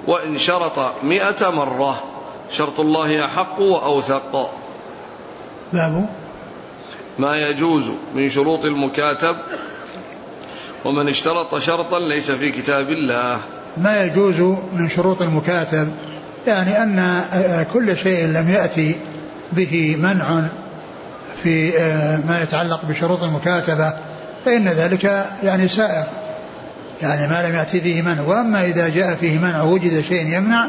[0.06, 2.02] وإن شرط مئة مرة
[2.50, 4.50] شرط الله أحق وأوثق.
[5.72, 6.08] باب
[7.18, 9.36] ما يجوز من شروط المكاتب
[10.84, 13.38] ومن اشترط شرطا ليس في كتاب الله.
[13.76, 14.40] ما يجوز
[14.72, 15.88] من شروط المكاتب؟
[16.46, 17.24] يعني أن
[17.72, 18.96] كل شيء لم يأتي
[19.52, 20.42] به منع
[21.42, 21.70] في
[22.28, 24.09] ما يتعلق بشروط المكاتبة.
[24.44, 26.04] فإن ذلك يعني سائر.
[27.02, 28.22] يعني ما لم يأتي فيه منع.
[28.22, 30.68] وأما إذا جاء فيه منع وجد شيء يمنع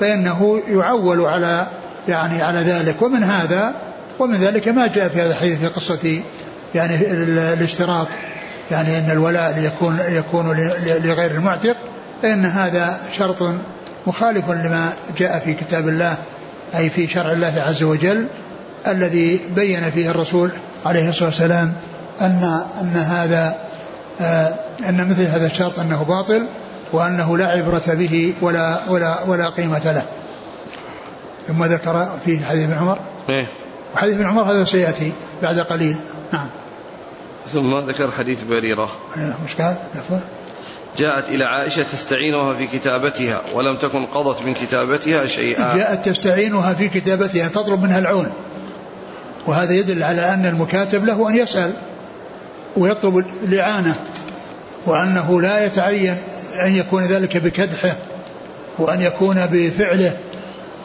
[0.00, 1.66] فإنه يعول على
[2.08, 3.02] يعني على ذلك.
[3.02, 3.74] ومن هذا
[4.18, 6.20] ومن ذلك ما جاء في هذا الحديث في قصة
[6.74, 7.12] يعني
[7.52, 8.08] الاشتراط.
[8.70, 10.70] يعني أن الولاء يكون يكون
[11.04, 11.76] لغير المعتق
[12.22, 13.54] فإن هذا شرط
[14.06, 16.16] مخالف لما جاء في كتاب الله
[16.76, 18.26] أي في شرع الله عز وجل
[18.86, 20.50] الذي بين فيه الرسول
[20.86, 21.72] عليه الصلاة والسلام
[22.20, 23.56] أن أن هذا
[24.20, 24.54] آه،
[24.88, 26.46] أن مثل هذا الشرط أنه باطل
[26.92, 30.02] وأنه لا عبرة به ولا ولا ولا قيمة له.
[31.48, 32.98] ثم ذكر في حديث ابن عمر.
[33.28, 33.46] إيه؟
[33.94, 35.96] وحديث ابن عمر هذا سيأتي بعد قليل.
[36.32, 36.46] نعم.
[37.52, 38.90] ثم ذكر حديث بريرة.
[39.44, 39.76] مش قال؟
[40.98, 45.76] جاءت إلى عائشة تستعينها في كتابتها ولم تكن قضت من كتابتها شيئا.
[45.76, 48.32] جاءت تستعينها في كتابتها تطلب منها العون.
[49.46, 51.72] وهذا يدل على أن المكاتب له أن يسأل.
[52.76, 53.94] ويطلب الإعانة
[54.86, 56.16] وأنه لا يتعين
[56.62, 57.96] أن يكون ذلك بكدحه
[58.78, 60.12] وأن يكون بفعله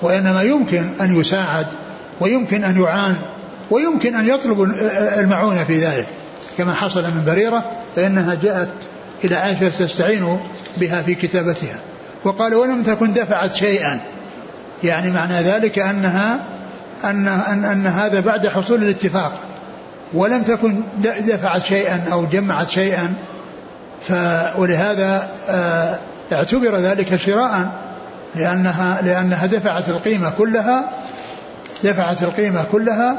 [0.01, 1.67] وإنما يمكن أن يساعد
[2.21, 3.15] ويمكن أن يعان
[3.71, 4.61] ويمكن أن يطلب
[5.17, 6.05] المعونة في ذلك.
[6.57, 8.69] كما حصل من بريرة فإنها جاءت
[9.23, 10.39] إلى عائشة تستعين
[10.77, 11.79] بها في كتابتها.
[12.23, 13.99] وقال ولم تكن دفعت شيئا.
[14.83, 16.39] يعني معنى ذلك أنها
[17.03, 19.39] أن, أن, أن هذا بعد حصول الاتفاق.
[20.13, 23.13] ولم تكن دفعت شيئا أو جمعت شيئا
[24.01, 24.13] ف
[24.57, 25.99] ولهذا آه،
[26.33, 27.69] اعتبر ذلك شراء
[28.35, 30.89] لأنها لأنها دفعت القيمة كلها
[31.83, 33.17] دفعت القيمة كلها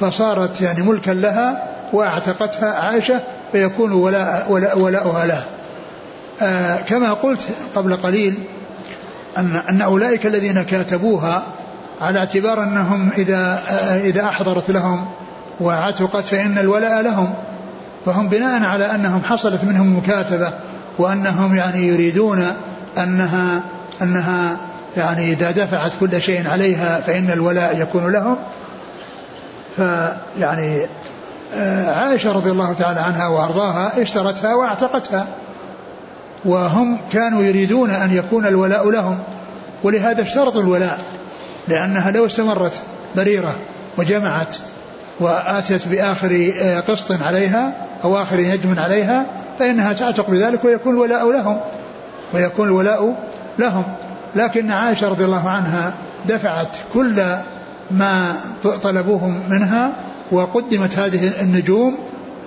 [0.00, 3.20] فصارت يعني ملكا لها وأعتقتها عائشة
[3.52, 5.44] فيكون ولاء ولاء ولاؤها لها.
[6.42, 7.40] آه كما قلت
[7.74, 8.38] قبل قليل
[9.38, 11.46] أن أن أولئك الذين كاتبوها
[12.00, 15.06] على اعتبار أنهم إذا آه إذا أحضرت لهم
[15.60, 17.34] وعتقت فإن الولاء لهم
[18.06, 20.52] فهم بناء على أنهم حصلت منهم مكاتبة
[20.98, 22.46] وأنهم يعني يريدون
[22.98, 23.60] أنها
[24.02, 24.56] أنها
[24.96, 28.36] يعني إذا دفعت كل شيء عليها فإن الولاء يكون لهم.
[29.76, 30.86] فيعني
[31.54, 35.26] آه، عائشة رضي الله تعالى عنها وأرضاها اشترتها واعتقتها
[36.44, 39.18] وهم كانوا يريدون أن يكون الولاء لهم.
[39.82, 40.98] ولهذا اشترطوا الولاء
[41.68, 42.80] لأنها لو استمرت
[43.16, 43.54] بريرة
[43.98, 44.56] وجمعت
[45.20, 47.72] وآتت بآخر آه، قسط عليها
[48.04, 49.26] أو آخر نجم عليها
[49.58, 51.60] فإنها تعتق بذلك ويكون الولاء لهم
[52.34, 53.16] ويكون الولاء
[53.58, 53.84] لهم.
[54.36, 55.92] لكن عائشة رضي الله عنها
[56.26, 57.22] دفعت كل
[57.90, 58.36] ما
[58.82, 59.92] طلبوه منها
[60.32, 61.98] وقدمت هذه النجوم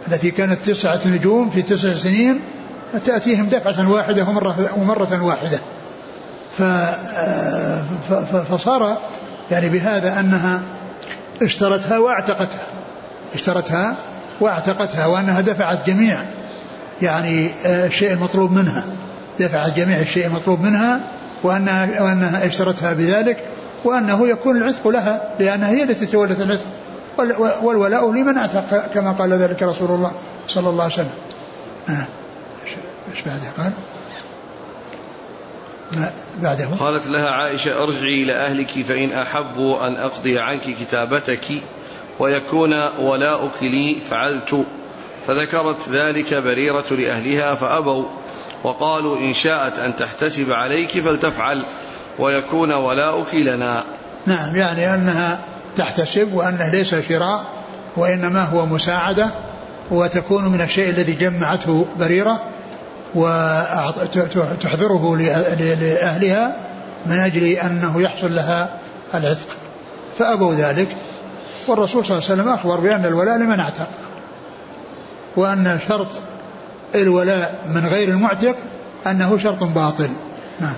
[0.08, 2.42] التي كانت تسعة نجوم في تسع سنين
[3.06, 5.60] تأتيهم دفعة واحدة ومرة, ومرة واحدة.
[8.50, 8.98] فصار
[9.52, 10.62] يعني بهذا أنها
[11.42, 12.64] اشترتها واعتقتها
[13.34, 13.96] اشترتها
[14.40, 16.24] واعتقتها وأنها دفعت جميع
[17.02, 18.84] يعني الشيء المطلوب منها
[19.40, 21.00] دفعت جميع الشيء المطلوب منها
[21.44, 23.44] وأنها, وأنها اشترتها بذلك
[23.86, 26.66] وأنه يكون العتق لها لأنها هي التي تولت العتق
[27.64, 30.12] والولاء لمن أعتق كما قال ذلك رسول الله
[30.48, 31.10] صلى الله عليه وسلم
[31.90, 32.06] آه.
[33.12, 33.72] إيش بعده قال؟
[36.42, 41.46] بعده؟ قالت لها عائشة أرجعي إلى أهلك فإن أحبوا أن أقضي عنك كتابتك
[42.20, 44.66] ويكون ولاؤك لي فعلت.
[45.28, 48.06] فذكرت ذلك بريرة لأهلها فأبوا
[48.64, 51.64] وقالوا إن شاءت أن تحتسب عليك فلتفعل
[52.20, 53.84] ويكون ولاؤك لنا.
[54.26, 55.40] نعم يعني أنها
[55.76, 57.46] تحتسب وأنه ليس شراء
[57.98, 59.28] وإنما هو مساعدة
[59.92, 62.44] وتكون من الشيء الذي جمعته بريرة.
[63.16, 66.56] وتحضره لأهلها
[67.06, 68.70] من أجل أنه يحصل لها
[69.14, 69.56] العتق.
[70.18, 70.98] فأبوا ذلك
[71.68, 73.88] والرسول صلى الله عليه وسلم أخبر بأن الولاء لمن اعتق
[75.36, 76.08] وأن شرط
[76.96, 78.56] الولاء من غير المعتق
[79.08, 80.10] أنه شرط باطل.
[80.60, 80.76] نعم.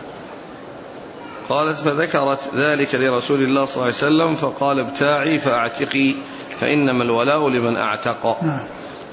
[1.49, 6.15] قالت فذكرت ذلك لرسول الله صلى الله عليه وسلم فقال ابتاعي فأعتقي
[6.59, 8.43] فإنما الولاء لمن أعتق.
[8.43, 8.63] نعم.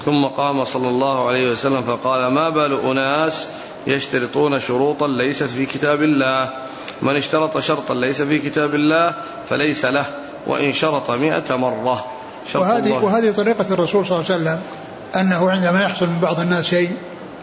[0.05, 3.47] ثم قام صلى الله عليه وسلم فقال ما بال أناس
[3.87, 6.49] يشترطون شروطا ليست في كتاب الله؟
[7.01, 9.13] من اشترط شرطا ليس في كتاب الله
[9.49, 10.05] فليس له
[10.47, 12.05] وإن شرط مئة مرة.
[12.53, 13.03] شرط وهذه, الله.
[13.03, 14.61] وهذه طريقة الرسول صلى الله عليه وسلم
[15.15, 16.89] أنه عندما يحصل من بعض الناس شيء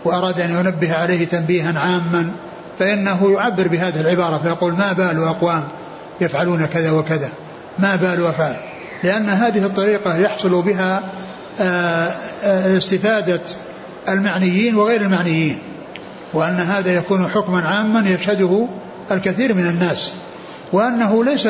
[0.05, 2.33] وأراد أن ينبه عليه تنبيها عاما
[2.79, 5.69] فإنه يعبر بهذه العبارة فيقول ما بال أقوام
[6.21, 7.29] يفعلون كذا وكذا؟
[7.79, 8.57] ما بال أفعال؟
[9.03, 11.03] لأن هذه الطريقة يحصل بها
[12.77, 13.41] استفادة
[14.09, 15.59] المعنيين وغير المعنيين
[16.33, 18.69] وأن هذا يكون حكما عاما يشهده
[19.11, 20.13] الكثير من الناس
[20.73, 21.49] وأنه ليس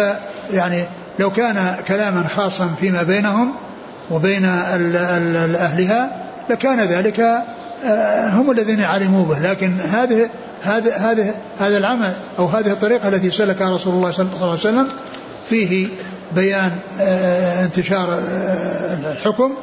[0.52, 0.84] يعني
[1.18, 3.54] لو كان كلاما خاصا فيما بينهم
[4.10, 7.20] وبين أهلها لكان ذلك
[7.84, 10.30] آه، هم الذين علموا به لكن هذه
[10.62, 14.88] هذا هذا هذا العمل أو هذه الطريقة التي سلكها رسول الله صلى الله عليه وسلم
[15.48, 15.88] فيه
[16.34, 19.54] بيان آه، انتشار آه، الحكم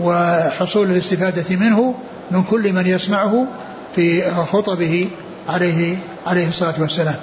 [0.00, 1.94] وحصول الاستفادة منه
[2.30, 3.46] من كل من يسمعه
[3.94, 5.08] في خطبه
[5.48, 7.16] عليه عليه الصلاة والسلام.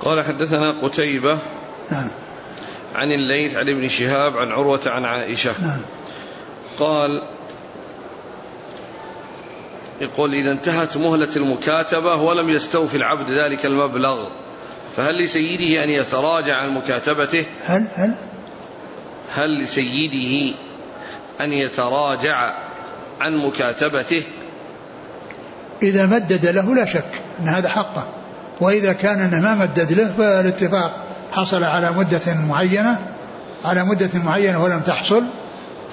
[0.00, 1.38] قال حدثنا قتيبة
[1.90, 2.08] نعم
[2.94, 5.52] عن الليث عن ابن شهاب عن عروة عن عائشة.
[5.62, 5.80] نعم
[6.78, 7.22] قال
[10.00, 14.28] يقول إذا انتهت مهلة المكاتبة ولم يستوفي العبد ذلك المبلغ
[14.96, 18.14] فهل لسيده أن يتراجع عن مكاتبته؟ هل هل؟
[19.34, 20.54] هل لسيده
[21.40, 22.52] أن يتراجع
[23.20, 24.22] عن مكاتبته؟
[25.82, 27.04] إذا مدد له لا شك
[27.40, 28.04] أن هذا حقه
[28.60, 32.98] وإذا كان أنه ما مدد له فالاتفاق حصل على مدة معينة
[33.64, 35.22] على مدة معينة ولم تحصل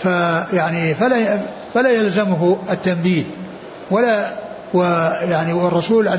[0.04, 1.40] فيعني فلا
[1.74, 3.26] فلا يلزمه التمديد.
[3.92, 4.26] ولا
[4.74, 6.10] ويعني والرسول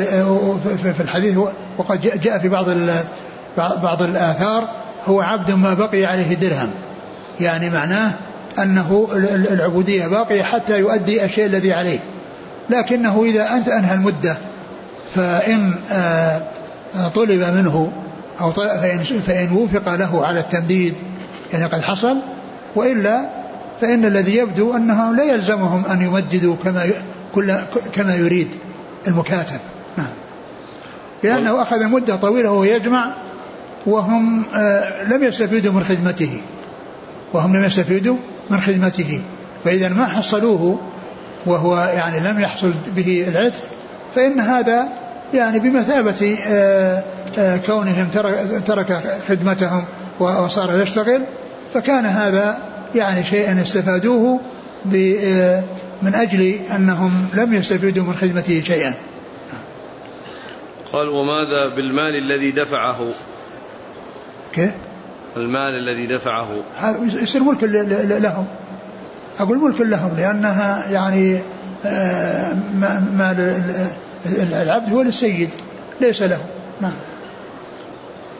[0.96, 1.38] في الحديث
[1.78, 2.66] وقد جاء في بعض
[3.56, 4.68] بعض الآثار
[5.06, 6.70] هو عبد ما بقي عليه درهم.
[7.40, 8.12] يعني معناه
[8.58, 9.08] أنه
[9.50, 11.98] العبودية باقية حتى يؤدي الشيء الذي عليه.
[12.70, 14.36] لكنه إذا أنت أنهى المدة
[15.14, 16.40] فإن آه،
[17.14, 17.92] طلب منه
[18.40, 20.94] أو فإن, فإن وفق له على التمديد
[21.52, 22.16] يعني قد حصل
[22.76, 23.28] وإلا
[23.80, 26.86] فإن الذي يبدو أنه لا يلزمهم أن يمددوا كما
[27.34, 27.54] كل
[27.92, 28.48] كما يريد
[29.08, 29.60] المكاتب.
[29.96, 30.06] نعم.
[31.22, 33.14] لأنه أخذ مدة طويلة وهو يجمع
[33.86, 36.40] وهم آه، لم يستفيدوا من خدمته.
[37.32, 38.16] وهم لم يستفيدوا
[38.50, 39.20] من خدمته.
[39.64, 40.78] فإذا ما حصلوه
[41.46, 43.62] وهو يعني لم يحصل به العتق
[44.14, 44.88] فإن هذا
[45.34, 47.04] يعني بمثابة آه،
[47.38, 48.08] آه، كونهم
[48.66, 49.84] ترك خدمتهم
[50.20, 51.24] وصار يشتغل
[51.74, 52.58] فكان هذا
[52.94, 54.40] يعني شيئا استفادوه
[56.02, 58.94] من أجل أنهم لم يستفيدوا من خدمته شيئا.
[60.92, 63.08] قال وماذا بالمال الذي دفعه؟
[64.54, 64.70] كيف؟
[65.36, 66.48] المال الذي دفعه.
[67.02, 67.64] يصير ملك
[68.22, 68.46] لهم.
[69.40, 71.40] أقول ملك لهم لأنها يعني
[71.86, 72.54] آه،
[73.18, 73.62] مال
[74.52, 75.50] العبد هو للسيد
[76.00, 76.40] ليس له.
[76.80, 76.92] نعم.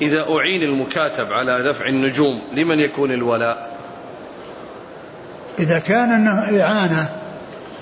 [0.02, 3.70] إذا أعين المكاتب على دفع النجوم لمن يكون الولاء؟
[5.58, 7.08] إذا كان أنه إعانة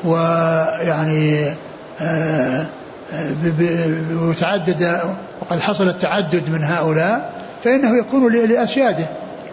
[0.05, 1.55] ويعني
[2.01, 2.67] آه،
[4.13, 5.01] وتعدد
[5.41, 7.33] وقد حصل التعدد من هؤلاء
[7.65, 9.07] فإنه يكون لأسياده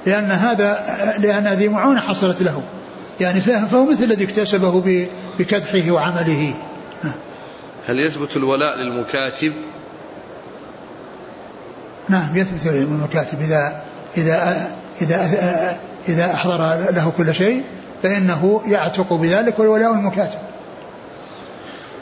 [0.06, 0.80] لأن هذا
[1.20, 2.64] لأن هذه معونة حصلت له.
[3.20, 5.08] يعني فهو مثل الذي اكتسبه
[5.40, 6.54] بكدحه وعمله.
[7.88, 9.54] هل يثبت الولاء للمكاتب؟
[12.10, 13.42] نعم يثبت للمكاتب.
[13.42, 13.82] إذا
[14.18, 14.68] إذا
[15.02, 15.30] إذا
[16.10, 16.58] إذا أحضر
[16.92, 17.64] له كل شيء
[18.04, 20.40] فإنه يعتق بذلك والولاء المكاتب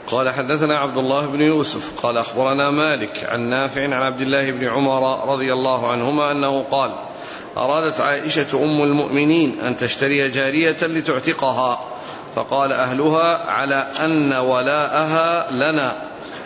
[0.08, 4.68] قال حدثنا عبد الله بن يوسف قال أخبرنا مالك عن نافع عن عبد الله بن
[4.68, 6.92] عمر رضي الله عنهما أنه قال
[7.58, 11.80] أرادت عائشة أم المؤمنين أن تشتري جارية لتعتقها
[12.36, 15.94] فقال أهلها على أن ولاءها لنا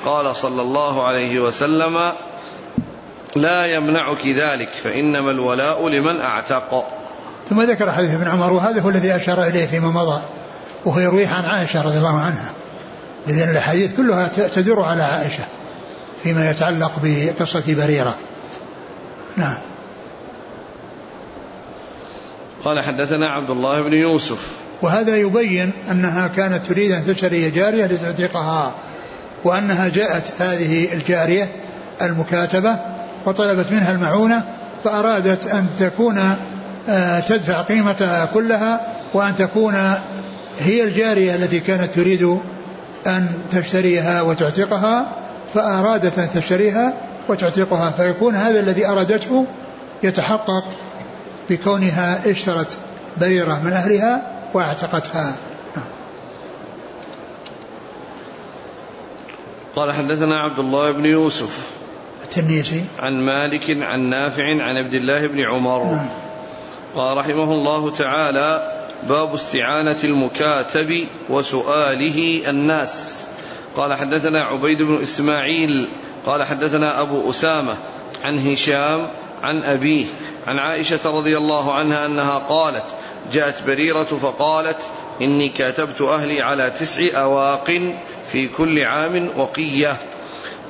[0.05, 2.13] قال صلى الله عليه وسلم
[3.35, 6.85] لا يمنعك ذلك فإنما الولاء لمن أعتق
[7.49, 10.21] ثم ذكر حديث ابن عمر وهذا هو الذي أشار إليه فيما مضى
[10.85, 12.51] وهو يرويه عن عائشة رضي الله عنها
[13.29, 15.43] إذن الأحاديث كلها تدور على عائشة
[16.23, 18.15] فيما يتعلق بقصة بريرة.
[19.37, 19.57] نعم.
[22.65, 24.51] قال حدثنا عبد الله بن يوسف.
[24.81, 28.75] وهذا يبين أنها كانت تريد أن تشتري جارية لتعتقها
[29.43, 31.51] وأنها جاءت هذه الجارية
[32.01, 32.75] المكاتبة
[33.25, 34.43] وطلبت منها المعونة
[34.83, 36.35] فأرادت أن تكون
[36.89, 38.81] آه، تدفع قيمتها كلها
[39.13, 39.75] وأن تكون
[40.59, 42.39] هي الجارية التي كانت تريد
[43.07, 45.11] أن تشتريها وتعتقها
[45.53, 46.93] فأرادت أن تشتريها
[47.29, 49.45] وتعتقها فيكون هذا الذي أرادته
[50.03, 50.63] يتحقق
[51.49, 52.77] بكونها اشترت
[53.17, 55.35] بريرة من أهلها واعتقتها.
[59.75, 61.71] قال حدثنا عبد الله بن يوسف.
[62.23, 65.83] التنيسي عن مالك عن نافع عن عبد الله بن عمر.
[65.83, 66.09] نعم.
[66.95, 68.71] قال رحمه الله تعالى
[69.03, 73.21] باب استعانة المكاتب وسؤاله الناس.
[73.75, 75.89] قال حدثنا عبيد بن إسماعيل
[76.25, 77.77] قال حدثنا أبو أسامة
[78.23, 79.07] عن هشام
[79.43, 80.05] عن أبيه
[80.47, 82.85] عن عائشة رضي الله عنها أنها قالت
[83.33, 84.81] جاءت بريرة فقالت
[85.21, 87.93] إني كاتبت أهلي على تسع أواق
[88.31, 89.97] في كل عام وقية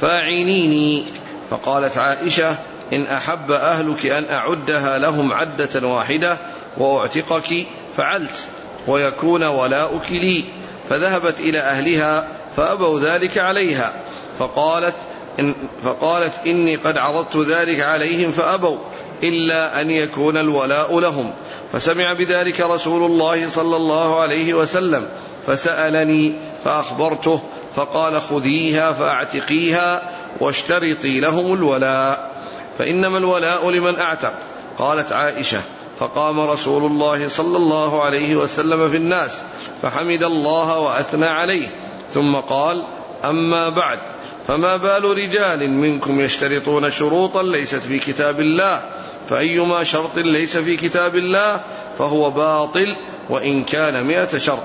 [0.01, 1.03] فأعينيني.
[1.49, 2.55] فقالت عائشة
[2.93, 6.37] إن أحب أهلك أن أعدها لهم عدة واحدة
[6.77, 8.47] وأعتقك فعلت
[8.87, 10.43] ويكون ولاؤك لي
[10.89, 13.93] فذهبت إلى أهلها فأبوا ذلك عليها.
[14.39, 14.95] فقالت
[15.39, 18.77] إن فقالت إني قد عرضت ذلك عليهم فأبوا
[19.23, 21.33] إلا أن يكون الولاء لهم.
[21.73, 25.07] فسمع بذلك رسول الله صلى الله عليه وسلم
[25.47, 27.41] فسألني فأخبرته
[27.75, 32.43] فقال خذيها فأعتقيها واشترطي لهم الولاء.
[32.79, 34.33] فإنما الولاء لمن أعتق.
[34.77, 35.61] قالت عائشة
[35.99, 39.41] فقام رسول الله صلى الله عليه وسلم في الناس
[39.81, 41.67] فحمد الله وأثنى عليه
[42.09, 42.83] ثم قال
[43.25, 43.99] أما بعد
[44.47, 48.81] فما بال رجال منكم يشترطون شروطا ليست في كتاب الله؟
[49.29, 51.61] فأيما شرط ليس في كتاب الله
[51.97, 52.95] فهو باطل
[53.29, 54.63] وإن كان مائه شرط.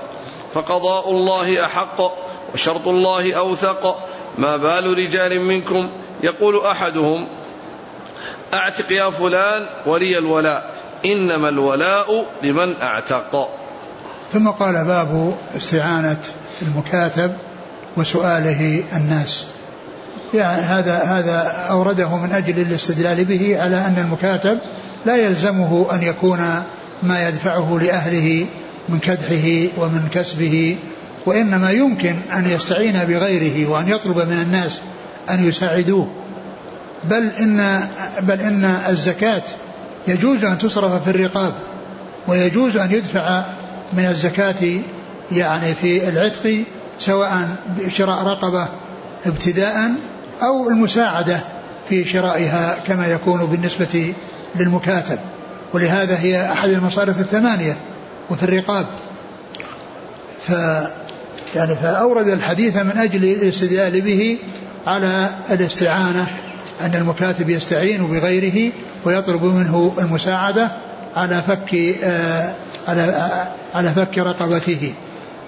[0.53, 2.01] فقضاء الله أحق
[2.53, 3.99] وشرط الله أوثق.
[4.37, 5.89] ما بال رجال منكم؟
[6.23, 7.27] يقول أحدهم
[8.53, 10.73] أعتق يا فلان ولي الولاء.
[11.05, 13.49] إنما الولاء لمن أعتق.
[14.33, 16.19] ثم قال باب استعانة
[16.61, 17.31] المكاتب
[17.97, 19.47] وسؤاله الناس.
[20.33, 24.59] يعني هذا هذا أورده من أجل الاستدلال به على أن المكاتب
[25.05, 26.63] لا يلزمه أن يكون
[27.03, 28.45] ما يدفعه لأهله
[28.89, 30.77] من كدحه ومن كسبه
[31.25, 34.81] وإنما يمكن أن يستعين بغيره وأن يطلب من الناس
[35.29, 36.07] أن يساعدوه.
[37.03, 37.87] بل إن
[38.21, 39.43] بل إن الزكاة
[40.07, 41.53] يجوز أن تصرف في الرقاب
[42.27, 43.43] ويجوز أن يدفع
[43.93, 44.81] من الزكاة
[45.31, 46.63] يعني في العتق
[46.99, 47.47] سواء
[47.77, 48.67] بشراء رقبة
[49.25, 49.91] ابتداء
[50.41, 51.39] أو المساعدة
[51.89, 54.13] في شرائها كما يكون بالنسبة
[54.55, 55.19] للمكاتب.
[55.73, 57.77] ولهذا هي أحد المصارف الثمانية
[58.29, 58.85] وفي الرقاب.
[60.47, 60.51] ف
[61.55, 64.37] يعني فأورد الحديث من أجل الاستدلال به
[64.85, 66.27] على الاستعانة
[66.81, 68.71] أن المكاتب يستعين بغيره
[69.05, 70.71] ويطلب منه المساعدة
[71.15, 72.53] على فك آه
[72.87, 73.47] على آه
[73.77, 74.93] على فك رقبته.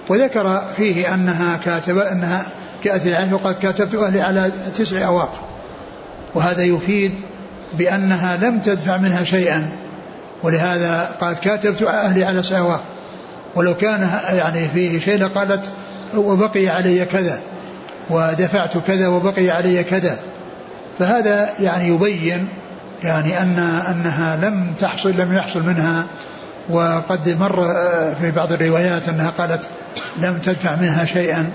[0.08, 2.46] وذكر فيه أنها كاتبة أنها
[2.86, 5.32] العين وقالت كاتبت أهلي على تسع أواق.
[6.34, 7.12] وهذا يفيد
[7.72, 9.68] بأنها لم تدفع منها شيئا.
[10.42, 12.82] ولهذا قالت كاتبت أهلي على أواق.
[13.54, 15.70] ولو كان يعني فيه شيء لقالت
[16.16, 17.40] وبقي علي كذا
[18.10, 20.18] ودفعت كذا وبقي علي كذا.
[20.98, 22.48] فهذا يعني يبين
[23.02, 23.58] يعني أن
[23.90, 26.04] أنها لم تحصل لم يحصل منها
[26.70, 27.74] وقد مر
[28.20, 29.68] في بعض الروايات أنها قالت
[30.22, 31.50] لم تدفع منها شيئا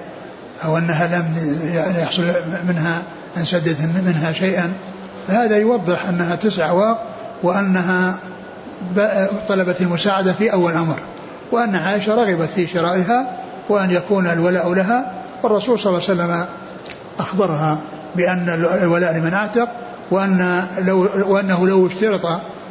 [0.65, 1.33] أو أنها لم
[1.73, 2.23] يعني يحصل
[2.67, 3.01] منها
[3.37, 4.73] أن سددت منها شيئا.
[5.27, 7.03] فهذا يوضح أنها تسع أواق
[7.43, 8.15] وأنها
[9.49, 10.95] طلبت المساعدة في أول أمر
[11.51, 13.37] وأن عائشة رغبت في شرائها
[13.69, 15.11] وأن يكون الولاء لها
[15.43, 16.45] والرسول صلى الله عليه وسلم
[17.19, 17.77] أخبرها.
[18.15, 18.49] بأن
[18.83, 19.69] الولاء لمن أعتق
[20.11, 22.27] وأن لو وأنه لو اشترط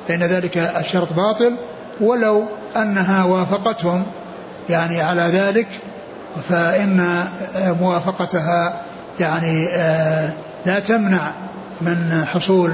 [0.09, 1.57] فإن ذلك الشرط باطل
[2.01, 2.45] ولو
[2.77, 4.03] أنها وافقتهم.
[4.69, 5.67] يعني على ذلك
[6.49, 7.25] فإن
[7.81, 8.81] موافقتها
[9.21, 9.69] يعني
[10.67, 11.33] لا تمنع
[11.81, 12.71] من حصول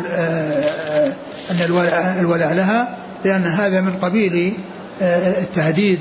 [1.51, 1.61] أن
[2.21, 4.59] الولاء لها لأن هذا من قبيل
[5.01, 6.01] التهديد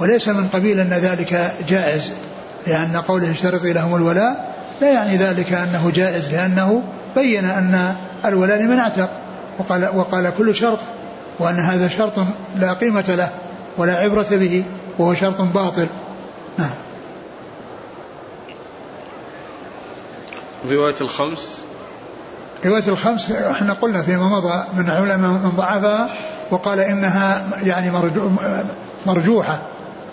[0.00, 2.12] وليس من قبيل أن ذلك جائز
[2.66, 6.82] لأن قوله اشترطي لهم الولاء لا يعني ذلك أنه جائز لأنه
[7.16, 9.10] بين أن الولاء لمن اعتق
[9.58, 10.78] وقال, وقال كل شرط
[11.38, 12.12] وأن هذا شرط
[12.56, 13.28] لا قيمة له
[13.78, 14.64] ولا عبرة به
[14.98, 15.86] وهو شرط باطل.
[16.58, 16.70] نعم.
[20.66, 21.58] رواية الخمس؟
[22.66, 26.10] رواية الخمس إحنا قلنا فيما مضى من علماء من ضعفها
[26.50, 27.92] وقال إنها يعني
[29.06, 29.58] مرجوحة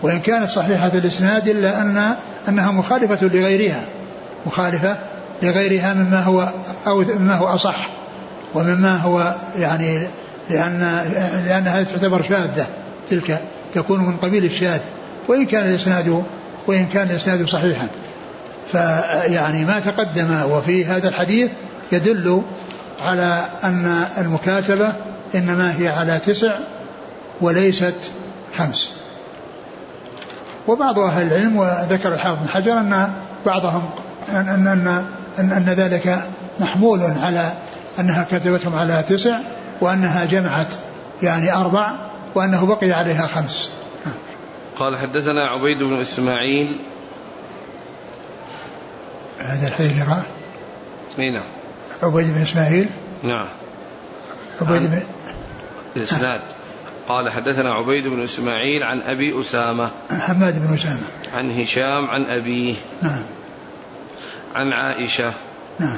[0.01, 2.15] وإن كانت صحيحة الإسناد إلا أن
[2.49, 3.81] أنها مخالفة لغيرها.
[4.45, 4.97] مخالفة
[5.43, 6.49] لغيرها مما هو
[6.87, 7.89] أو مما هو أصح
[8.55, 10.07] ومما هو يعني
[10.49, 10.79] لأن
[11.45, 12.67] لأن هذه تعتبر شاذة
[13.09, 13.41] تلك
[13.73, 14.79] تكون من قبيل الشاذ
[15.27, 16.23] وإن كان الإسناد
[16.67, 17.87] وإن كان الإسناد صحيحا.
[18.71, 21.51] فيعني ما تقدم وفي هذا الحديث
[21.91, 22.41] يدل
[23.01, 24.93] على أن المكاتبة
[25.35, 26.51] إنما هي على تسع
[27.41, 28.11] وليست
[28.57, 28.91] خمس.
[30.67, 33.11] وبعض أهل العلم وذكر الحافظ بن حجر أن
[33.45, 33.89] بعضهم
[34.29, 35.05] أن أن أن,
[35.39, 36.23] أن, أن ذلك
[36.59, 37.53] محمول على
[37.99, 39.39] أنها كتبتهم على تسع
[39.81, 40.73] وأنها جمعت
[41.23, 41.95] يعني أربع
[42.35, 43.69] وأنه بقي عليها خمس.
[44.79, 46.77] قال حدثنا عبيد بن إسماعيل.
[49.39, 50.21] هذا الحديث اللي راه
[51.17, 51.45] نعم.
[52.03, 52.89] عبيد بن إسماعيل؟
[53.23, 53.47] نعم.
[54.61, 55.01] عبيد بن
[55.95, 56.41] الإسناد.
[57.07, 59.89] قال حدثنا عبيد بن إسماعيل عن أبي أسامة.
[60.11, 61.01] حماد بن أسامة.
[61.33, 62.75] عن هشام عن أبيه.
[63.01, 63.23] نعم.
[64.55, 65.33] عن عائشة.
[65.79, 65.97] نعم.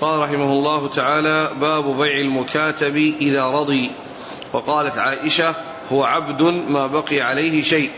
[0.00, 3.90] قال رحمه الله تعالى باب بيع المكاتب إذا رضي.
[4.52, 5.54] وقالت عائشة
[5.92, 7.90] هو عبد ما بقي عليه شيء.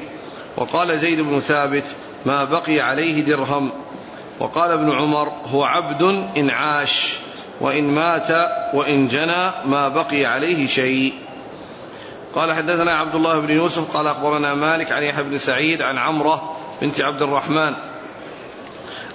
[0.57, 1.85] وقال زيد بن ثابت
[2.27, 3.73] ما بقي عليه درهم.
[4.41, 6.03] وقال ابن عمر هو عبد
[6.37, 7.19] إن عاش
[7.61, 8.31] وإن مات
[8.75, 11.15] وإن جنى ما بقي عليه شيء.
[12.35, 16.57] قال حدثنا عبد الله بن يوسف قال أخبرنا مالك عن يحيى بن سعيد عن عمرة
[16.83, 17.75] بنت عبد الرحمن.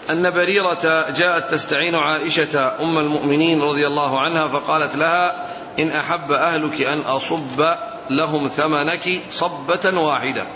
[0.10, 5.46] أن بريرة جاءت تستعين عائشة أم المؤمنين رضي الله عنها فقالت لها
[5.80, 7.66] إن أحب أهلك أن أصب
[8.10, 10.48] لهم ثمنك صبة واحدة.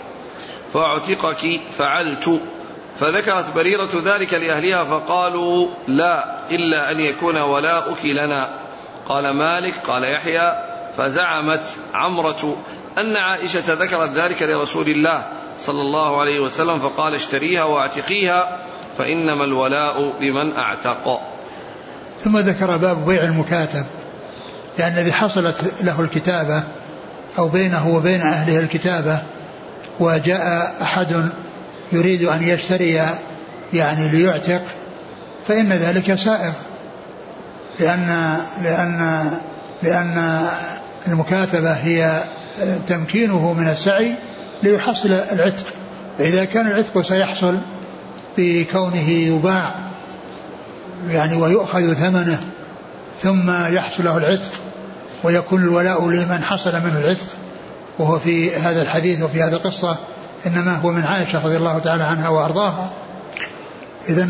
[0.74, 2.40] فأعتقك فعلت.
[2.96, 8.48] فذكرت بريرة ذلك لأهلها فقالوا لا إلا أن يكون ولاؤك لنا.
[9.08, 10.52] قال مالك قال يحيى
[10.96, 12.56] فزعمت عمرة
[12.98, 15.22] أن عائشة ذكرت ذلك لرسول الله
[15.58, 18.58] صلى الله عليه وسلم فقال اشتريها واعتقيها.
[18.98, 21.20] فإنما الولاء لمن أعتق.
[22.24, 23.84] ثم ذكر باب بيع المكاتب
[24.78, 26.62] لأن الذي حصلت له الكتابة
[27.38, 29.22] أو بينه وبين أهله الكتابة
[30.00, 31.28] وجاء أحد
[31.92, 33.00] يريد أن يشتري
[33.72, 34.62] يعني ليعتق
[35.48, 36.52] فإن ذلك سائغ.
[37.80, 39.30] لأن لأن
[39.82, 40.48] لأن
[41.08, 42.22] المكاتبة هي
[42.86, 44.14] تمكينه من السعي
[44.62, 45.64] ليحصل العتق.
[46.18, 47.58] فإذا كان العتق سيحصل
[48.36, 49.74] بكونه يباع
[51.08, 52.40] يعني ويؤخذ ثمنه
[53.22, 54.50] ثم يحصل له العتق
[55.24, 57.26] ويكون الولاء لمن حصل منه العتق.
[57.98, 59.96] وهو في هذا الحديث وفي هذه القصة
[60.46, 62.90] إنما هو من عائشة رضي الله تعالى عنها وأرضاها.
[64.08, 64.28] إذا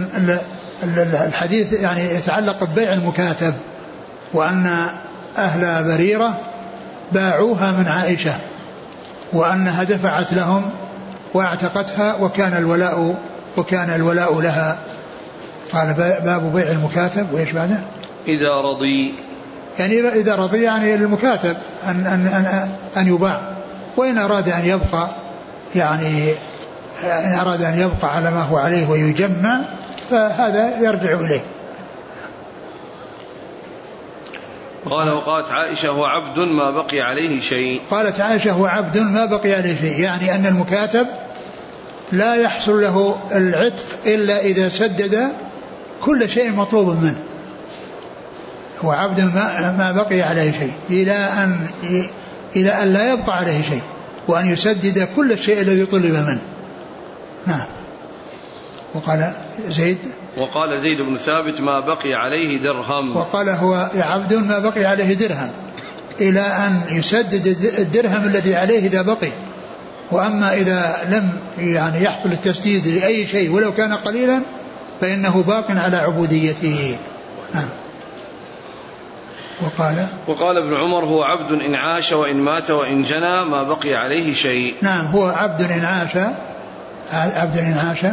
[1.26, 3.54] الحديث يعني يتعلق ببيع المكاتب
[4.32, 4.88] وأن
[5.38, 6.40] أهل بريرة
[7.12, 8.32] باعوها من عائشة
[9.32, 10.70] وأنها دفعت لهم
[11.34, 13.14] واعتقتها وكان الولاء
[13.58, 14.78] وكان الولاء لها.
[15.72, 15.94] قال
[16.24, 17.80] باب بيع المكاتب وإيش بعده؟
[18.28, 19.14] إذا رضي.
[19.78, 21.56] يعني إذا رضي يعني المكاتب
[21.86, 23.40] أن أن أن, أن يباع.
[23.96, 25.08] وإن أراد أن يبقى
[25.74, 26.34] يعني
[27.04, 29.60] إن أراد أن يبقى على ما هو عليه ويجمع
[30.10, 31.40] فهذا يرجع إليه.
[34.90, 37.80] قال وقالت عائشة هو عبد ما بقي عليه شيء.
[37.90, 40.00] قالت عائشة هو عبد ما بقي عليه شيء.
[40.00, 41.06] يعني أن المكاتب
[42.12, 45.32] لا يحصل له العتق إلا إذا سدد
[46.02, 47.18] كل شيء مطلوب منه.
[48.84, 51.66] هو عبد ما, ما بقي عليه شيء إلى أن
[52.56, 53.82] إلى أن لا يبقى عليه شيء
[54.28, 56.40] وأن يسدد كل الشيء الذي طلب منه.
[57.46, 57.64] نعم.
[58.94, 59.32] وقال
[59.68, 59.98] زيد؟
[60.36, 63.16] وقال زيد بن ثابت ما بقي عليه درهم.
[63.16, 65.50] وقال هو عبد ما بقي عليه درهم.
[66.20, 67.46] إلى أن يسدد
[67.78, 69.32] الدرهم الذي عليه إذا بقي.
[70.10, 74.40] وأما إذا لم يعني يحصل التسديد لأي شيء ولو كان قليلا
[75.00, 76.96] فإنه باق على عبوديته.
[77.54, 77.68] نعم.
[79.62, 84.32] وقال؟ وقال ابن عمر هو عبد إن عاش وإن مات وإن جنى ما بقي عليه
[84.32, 84.74] شيء.
[84.82, 86.16] نعم هو عبد إن عاش
[87.12, 88.04] عبد إن عاش.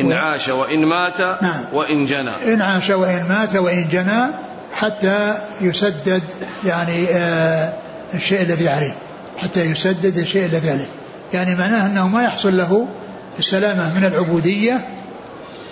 [0.00, 1.64] إن عاش وإن مات نعم.
[1.72, 2.54] وإن جنى.
[2.54, 4.22] إن عاش وإن مات وإن جنى
[4.74, 6.22] حتى يسدد
[6.64, 7.72] يعني آه
[8.14, 8.94] الشيء الذي عليه.
[9.36, 10.86] حتى يسدد الشيء الذي عليه
[11.32, 12.88] يعني معناه أنه ما يحصل له
[13.38, 14.88] السلامة من العبودية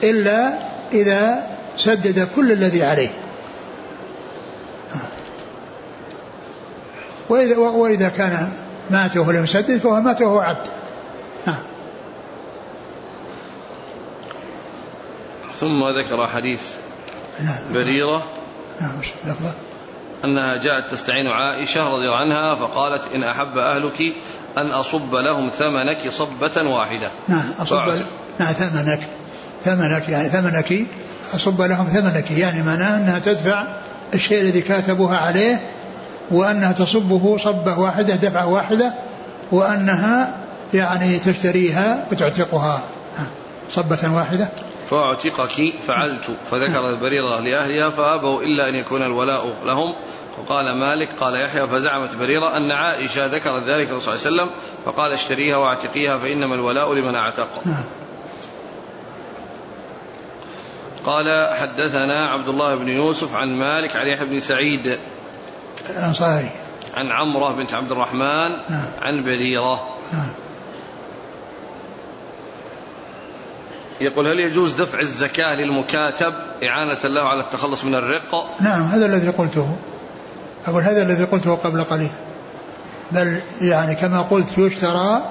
[0.03, 0.53] إلا
[0.93, 1.47] إذا
[1.77, 3.11] سدد كل الذي عليه.
[7.29, 8.49] وإذا, وإذا كان
[8.91, 10.67] مات وهو لم يسدد فهو مات وهو عبد.
[11.47, 11.63] نعم.
[15.61, 16.61] ثم ذكر حديث
[17.45, 17.73] نعم.
[17.73, 18.23] بريرة.
[18.81, 18.93] نعم
[20.25, 24.13] أنها جاءت تستعين عائشة رضي الله عنها فقالت إن أحب أهلك
[24.59, 27.11] أن أصب لهم ثمنك صبة واحدة.
[27.29, 27.77] نعم أصب
[28.39, 29.01] نعم ثمنك.
[29.65, 30.87] ثمنك يعني ثمنك
[31.35, 32.31] أصب لهم ثمنك.
[32.31, 33.67] يعني معناه أنها تدفع
[34.15, 35.61] الشيء الذي كاتبوها عليه
[36.31, 38.95] وأنها تصبه صبة واحدة دفعة واحدة
[39.53, 40.37] وأنها
[40.75, 42.83] يعني تشتريها وتعتقها.
[43.71, 44.49] صبة واحدة.
[44.91, 49.95] فأعتقك فعلت فذكر البريرة لأهلها فأبوا إلا أن يكون الولاء لهم
[50.39, 54.61] وقال مالك قال يحيى فزعمت بريرة أن عائشة ذكرت ذلك الرسول صلى الله عليه وسلم
[54.85, 57.85] فقال اشتريها واعتقيها فإنما الولاء لمن اعتق نعم.
[61.05, 64.99] قال حدثنا عبد الله بن يوسف عن مالك عن يحيى بن سعيد
[65.91, 66.51] الأنصاري
[66.95, 68.87] عن عمرة بنت عبد الرحمن نعم.
[69.03, 70.33] عن بريرة نعم.
[74.01, 79.29] يقول هل يجوز دفع الزكاة للمكاتب إعانة له على التخلص من الرق نعم هذا الذي
[79.31, 79.77] قلته
[80.67, 82.11] أقول هذا الذي قلته قبل قليل.
[83.13, 85.23] بل يعني كما قلت يشترى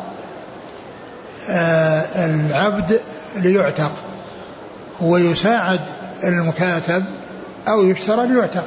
[1.49, 3.01] آه العبد
[3.35, 3.91] ليعتق
[5.01, 5.81] ويساعد
[6.23, 7.05] المكاتب
[7.67, 8.65] أو يشترى ليعتق.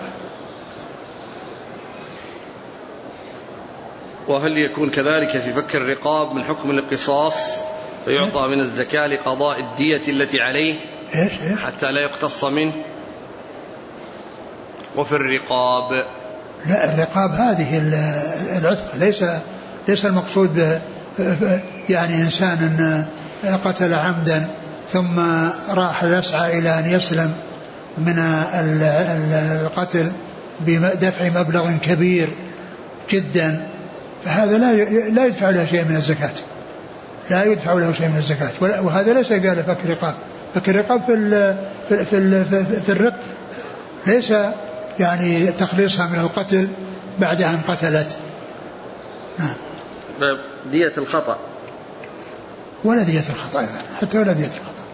[4.29, 7.57] وهل يكون كذلك في فك الرقاب من حكم القصاص؟
[8.05, 10.75] فيعطى من الزكاة لقضاء الدية التي عليه
[11.15, 12.73] إيش إيش؟ حتى لا يقتص منه.
[14.97, 16.07] وفي الرقاب
[16.67, 17.79] لا الرقاب هذه
[18.59, 19.25] العتق ليس
[19.89, 20.81] ليس المقصود به
[21.89, 23.05] يعني إنسان
[23.65, 24.47] قتل عمدا
[24.93, 25.21] ثم
[25.71, 27.33] راح يسعى إلى أن يسلم
[27.99, 28.19] من
[29.63, 30.13] القتل
[30.61, 32.29] بدفع مبلغ كبير
[33.11, 33.67] جدا.
[34.25, 34.75] فهذا لا
[35.11, 36.31] لا يدفع له شيء من الزكاة.
[37.31, 38.51] لا يدفع له شيء من الزكاة.
[38.61, 40.15] وهذا ليس قال فك الرقاب
[40.55, 41.55] فك الرقاب في
[41.89, 43.19] في في, في, في الرق.
[44.07, 44.33] ليس
[45.01, 46.69] يعني تخليصها من القتل
[47.19, 48.17] بعد أن قتلت.
[49.39, 49.55] نعم.
[50.21, 50.39] طيب
[50.71, 51.39] دية الخطأ.
[52.85, 54.85] ولا دية الخطأ أيضا حتى ولا دية الخطأ.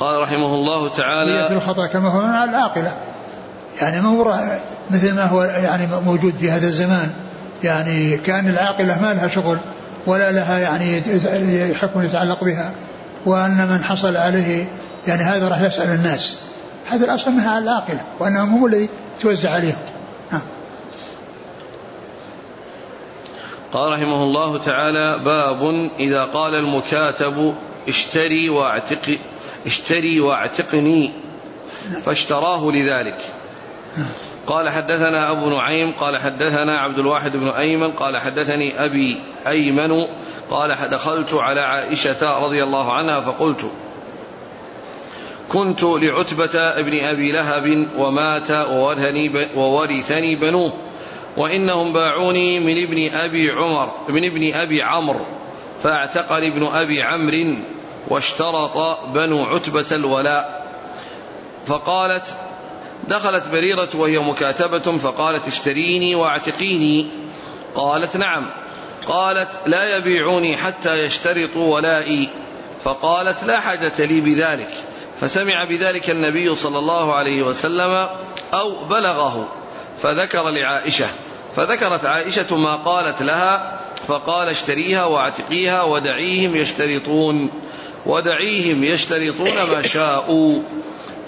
[0.00, 2.96] قال رحمه الله تعالى دية الخطأ كما هو على العاقلة.
[3.82, 4.40] يعني ما هو
[4.90, 7.10] مثل ما هو يعني موجود في هذا الزمان.
[7.64, 9.58] يعني كأن العاقلة ما لها شغل
[10.06, 12.72] ولا لها يعني حكم يتعلق بها
[13.26, 14.66] وأن من حصل عليه
[15.06, 16.38] يعني هذا راح يسأل الناس.
[16.86, 18.88] هذا الأصل منها على العاقلة وأنهم هم الذي
[19.20, 19.76] توزع عليهم.
[23.72, 27.54] قال رحمه الله تعالى باب إذا قال المكاتب
[27.88, 29.18] اشتري واعتق
[29.66, 31.12] اشتري واعتقني
[32.04, 33.18] فاشتراه لذلك
[34.46, 39.90] قال حدثنا أبو نعيم قال حدثنا عبد الواحد بن أيمن قال حدثني أبي أيمن
[40.50, 43.70] قال دخلت على عائشة رضي الله عنها فقلت
[45.48, 50.72] كنت لعتبة ابن أبي لهب ومات وورثني, وورثني بنوه
[51.36, 55.20] وإنهم باعوني من ابن أبي عمر من ابن أبي عمرو
[55.82, 57.56] فاعتقني ابن أبي عمرو
[58.08, 60.66] واشترط بنو عتبة الولاء.
[61.66, 62.34] فقالت
[63.08, 67.06] دخلت بريرة وهي مكاتبة فقالت اشتريني واعتقيني.
[67.74, 68.46] قالت نعم.
[69.08, 72.28] قالت لا يبيعوني حتى يشترطوا ولائي.
[72.84, 74.70] فقالت لا حاجة لي بذلك.
[75.20, 78.08] فسمع بذلك النبي صلى الله عليه وسلم
[78.54, 79.48] أو بلغه
[80.02, 81.06] فذكر لعائشة
[81.56, 87.50] فذكرت عائشة ما قالت لها فقال اشتريها واعتقيها ودعيهم يشترطون
[88.06, 90.62] ودعيهم يشترطون ما شاءوا.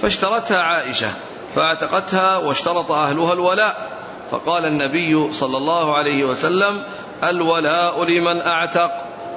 [0.03, 1.09] فاشترتها عائشة
[1.55, 3.91] فاعتقتها واشترط أهلها الولاء.
[4.31, 6.83] فقال النبي صلى الله عليه وسلم
[7.25, 8.91] الولاء لمن أعتق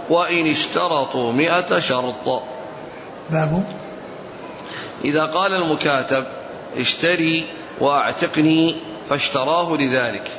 [0.10, 2.44] وإن اشترطوا مئة شرط.
[3.30, 3.64] باب
[5.06, 6.24] إذا قال المكاتب
[6.78, 7.48] اشتري
[7.80, 8.76] وأعتقني
[9.10, 10.32] فاشتراه لذلك.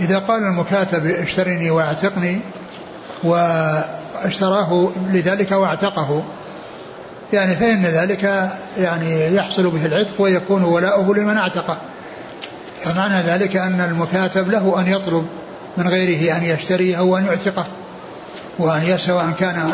[0.00, 2.40] إذا قال المكاتب اشترني وأعتقني
[3.24, 6.24] واشتراه لذلك وأعتقه
[7.32, 11.78] يعني فإن ذلك يعني يحصل به العتق ويكون ولاؤه لمن أعتقه.
[12.82, 15.26] فمعنى ذلك أن المكاتب له أن يطلب
[15.76, 17.66] من غيره أن يشتريه أو أن يعتقه
[18.58, 19.72] وأن سواء كان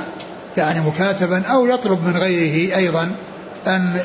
[0.57, 3.11] يعني مكاتبا أو يطلب من غيره أيضا
[3.66, 3.96] أن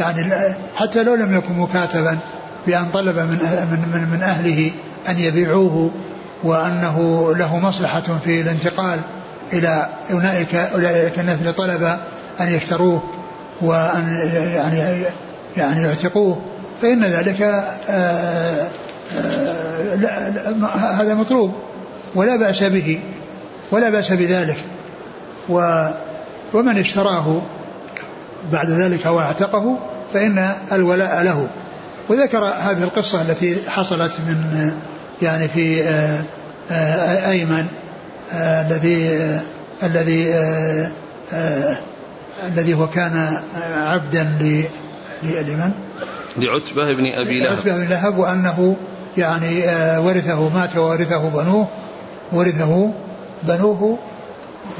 [0.00, 0.32] يعني
[0.76, 2.18] حتى لو لم يكن مكاتبا
[2.66, 3.38] بأن طلب من
[3.70, 4.72] من من أهله
[5.08, 5.90] أن يبيعوه
[6.44, 9.00] وأنه له مصلحة في الانتقال
[9.52, 11.82] إلى أولئك أولئك الناس اللي طلب
[12.40, 13.02] أن يشتروه
[13.60, 15.04] وأن يعني
[15.56, 16.40] يعني يعتقوه
[16.82, 18.68] فإن ذلك آآ
[19.16, 21.52] آآ لا لا هذا مطلوب
[22.14, 23.00] ولا بأس به
[23.70, 24.56] ولا بأس بذلك.
[25.48, 25.86] و
[26.54, 27.42] ومن اشتراه
[28.52, 29.78] بعد ذلك واعتقه
[30.14, 31.48] فإن الولاء له
[32.08, 34.70] وذكر هذه القصة التي حصلت من
[35.22, 36.22] يعني في آه،
[36.70, 37.66] آه، أيمن
[38.32, 39.10] آه، الذي
[39.82, 40.34] الذي
[42.48, 43.38] الذي هو كان
[43.76, 44.22] عبدا
[45.22, 45.72] لمن؟
[46.36, 48.76] لعتبة بن أبي لهب لعتبة بن لهب وأنه
[49.16, 49.64] يعني
[49.98, 51.68] ورثه مات وورثه بنوه
[52.32, 52.92] ورثه
[53.42, 53.98] بنوه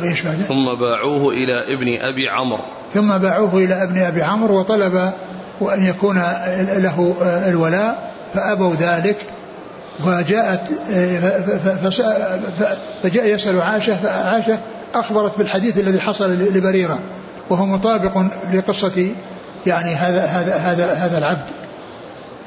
[0.01, 2.65] وإيش بعد؟ ثم باعوه إلى ابن أبي عمرو
[2.95, 5.13] ثم باعوه إلى ابن أبي عمرو وطلب
[5.61, 6.17] وأن يكون
[6.77, 7.15] له
[7.49, 9.17] الولاء فأبوا ذلك
[10.07, 10.61] وجاءت
[13.03, 14.59] فجاء يسأل عائشة فعائشة
[14.95, 16.99] أخبرت بالحديث الذي حصل لبريرة
[17.51, 18.23] وهو مطابق
[18.53, 19.09] لقصة
[19.67, 21.51] يعني هذا هذا هذا هذا العبد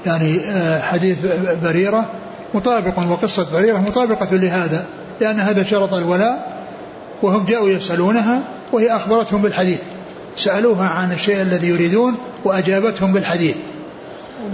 [0.06, 0.42] يعني
[0.82, 1.18] حديث
[1.64, 2.06] بريرة
[2.54, 4.86] مطابق وقصة بريرة مطابقة لهذا
[5.22, 6.53] لأن هذا شرط الولاء
[7.24, 9.80] وهم جاءوا يسألونها وهي أخبرتهم بالحديث.
[10.38, 12.16] سألوها عن الشيء الذي يريدون
[12.46, 13.56] وأجابتهم بالحديث.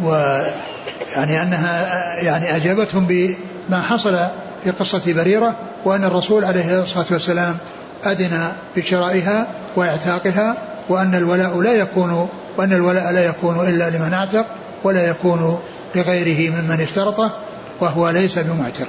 [0.03, 1.87] ويعني أنها
[2.23, 4.17] يعني أجابتهم بما حصل
[4.63, 5.55] في قصة بريرة
[5.85, 7.57] وأن الرسول عليه الصلاة والسلام
[8.05, 10.57] أذن بشرائها وإعتاقها
[10.89, 14.45] وأن الولاء لا يكون وأن الولاء لا يكون إلا لمن أعتق
[14.83, 15.59] ولا يكون
[15.95, 17.31] لغيره ممن اشترطه
[17.79, 18.87] وهو ليس بمعتق.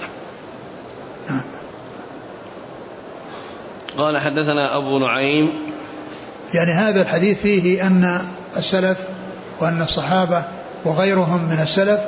[4.01, 5.53] قال حدثنا أبو نعيم.
[6.55, 8.21] يعني هذا الحديث فيه أن
[8.57, 8.99] السلف
[9.61, 10.43] وأن الصحابة
[10.85, 12.01] وغيرهم من السلف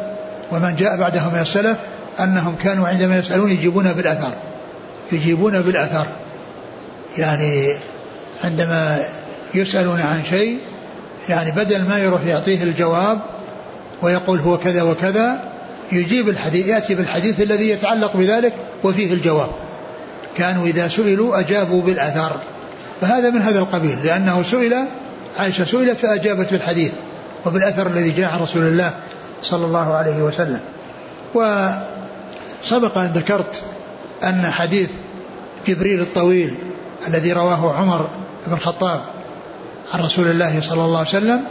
[0.52, 1.76] ومن جاء بعدهم من السلف
[2.20, 4.32] أنهم كانوا عندما يسألون يجيبون بالأثر
[5.12, 6.06] يجيبون بالأثر.
[7.18, 7.74] يعني
[8.44, 9.04] عندما
[9.54, 10.58] يسألون عن شيء
[11.28, 13.20] يعني بدل ما يروح يعطيه الجواب
[14.02, 15.52] ويقول هو كذا وكذا
[15.92, 19.50] يجيب الحديث يأتي بالحديث الذي يتعلق بذلك وفيه الجواب.
[20.36, 22.32] كانوا إذا سئلوا أجابوا بالأثر.
[23.00, 24.74] فهذا من هذا القبيل لأنه سئل
[25.38, 26.92] عائشة سئلت فأجابت بالحديث
[27.46, 28.92] وبالأثر الذي جاء عن رسول الله
[29.42, 30.60] صلى الله عليه وسلم.
[31.34, 33.62] وسبق أن ذكرت
[34.24, 34.90] أن حديث
[35.66, 36.54] جبريل الطويل
[37.08, 38.08] الذي رواه عمر
[38.46, 39.00] بن الخطاب
[39.94, 41.44] عن رسول الله صلى الله عليه وسلم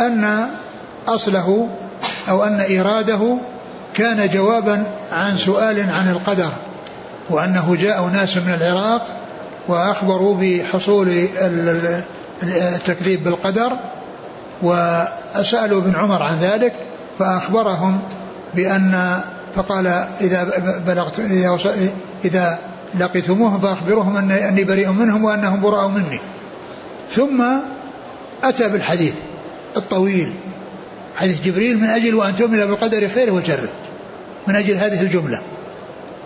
[0.00, 0.48] أن
[1.08, 1.68] أصله
[2.28, 3.38] أو أن إيراده
[3.94, 6.50] كان جوابا عن سؤال عن القدر.
[7.30, 9.06] وأنه جاء ناس من العراق
[9.68, 11.28] وأخبروا بحصول
[12.42, 13.72] التكذيب بالقدر
[14.62, 16.72] وسألوا ابن عمر عن ذلك
[17.18, 17.98] فأخبرهم
[18.54, 19.20] بأن
[19.56, 19.86] فقال
[20.20, 20.44] إذا
[20.86, 21.58] بلغت إذا,
[22.24, 22.58] إذا
[22.98, 26.20] لقيتموهم فأخبروهم أن أني بريء منهم وأنهم براء مني.
[27.10, 27.44] ثم
[28.44, 29.14] أتى بالحديث
[29.76, 30.32] الطويل
[31.16, 33.68] حديث جبريل من أجل وأن تؤمن بالقدر خيره وشره
[34.46, 35.42] من أجل هذه الجملة.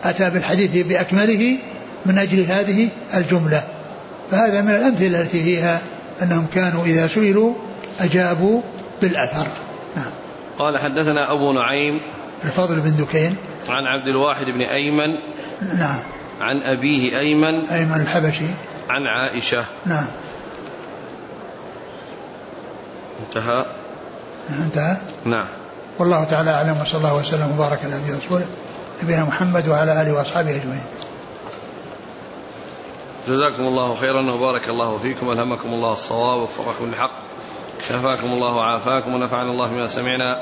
[0.05, 1.59] أتى بالحديث بأكمله
[2.07, 3.63] من أجل هذه الجملة.
[4.31, 5.81] فهذا من الأمثلة التي فيها
[6.23, 7.55] أنهم كانوا إذا سئلوا
[8.01, 8.63] أجابوا
[9.03, 9.47] بالأثر.
[9.97, 10.11] نعم.
[10.59, 12.01] قال حدثنا أبو نعيم
[12.45, 13.37] الفضل بن دكين.
[13.69, 15.19] عن عبد الواحد بن أيمن
[15.79, 15.99] نعم.
[16.41, 18.47] عن أبيه أيمن أيمن الحبشي.
[18.89, 19.65] عن عائشة.
[19.87, 20.07] نعم.
[23.29, 23.65] انتهى؟
[24.65, 24.97] انتهى.
[25.25, 25.47] نعم.
[25.99, 28.47] والله تعالى أعلم وصلى الله وسلم وبارك على نبينا ورسوله.
[29.03, 30.85] نبينا محمد وعلى آله وأصحابه أجمعين
[33.29, 37.11] جزاكم الله خيرا وبارك الله فيكم والهمكم الله الصواب ووفقكم للحق
[37.89, 40.41] شفاكم الله وعافاكم ونفعنا الله بما سمعنا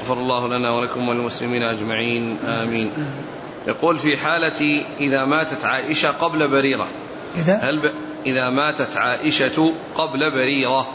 [0.00, 2.90] غفر الله لنا ولكم وللمسلمين أجمعين آمين.
[3.66, 6.86] يقول في حالة إذا ماتت عائشة قبل بريرة
[7.36, 7.92] إذا هل ب...
[8.26, 10.86] إذا ماتت عائشة قبل بريرة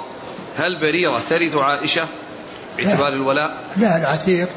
[0.57, 2.03] هل بريرة ترث عائشة
[2.77, 4.49] باعتبار الولاء؟ لا العتيق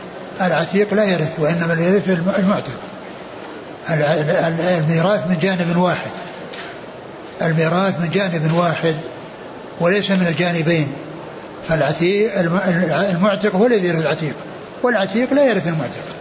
[0.42, 2.08] العتيق لا يرث وإنما يرث
[2.38, 2.72] المعتق.
[3.88, 6.10] الميراث من جانب واحد.
[7.42, 8.96] الميراث من جانب واحد
[9.80, 10.88] وليس من الجانبين.
[11.68, 12.38] فالعتيق
[13.10, 14.34] المعتق هو الذي يرث العتيق
[14.82, 16.18] والعتيق لا يرث المعتق.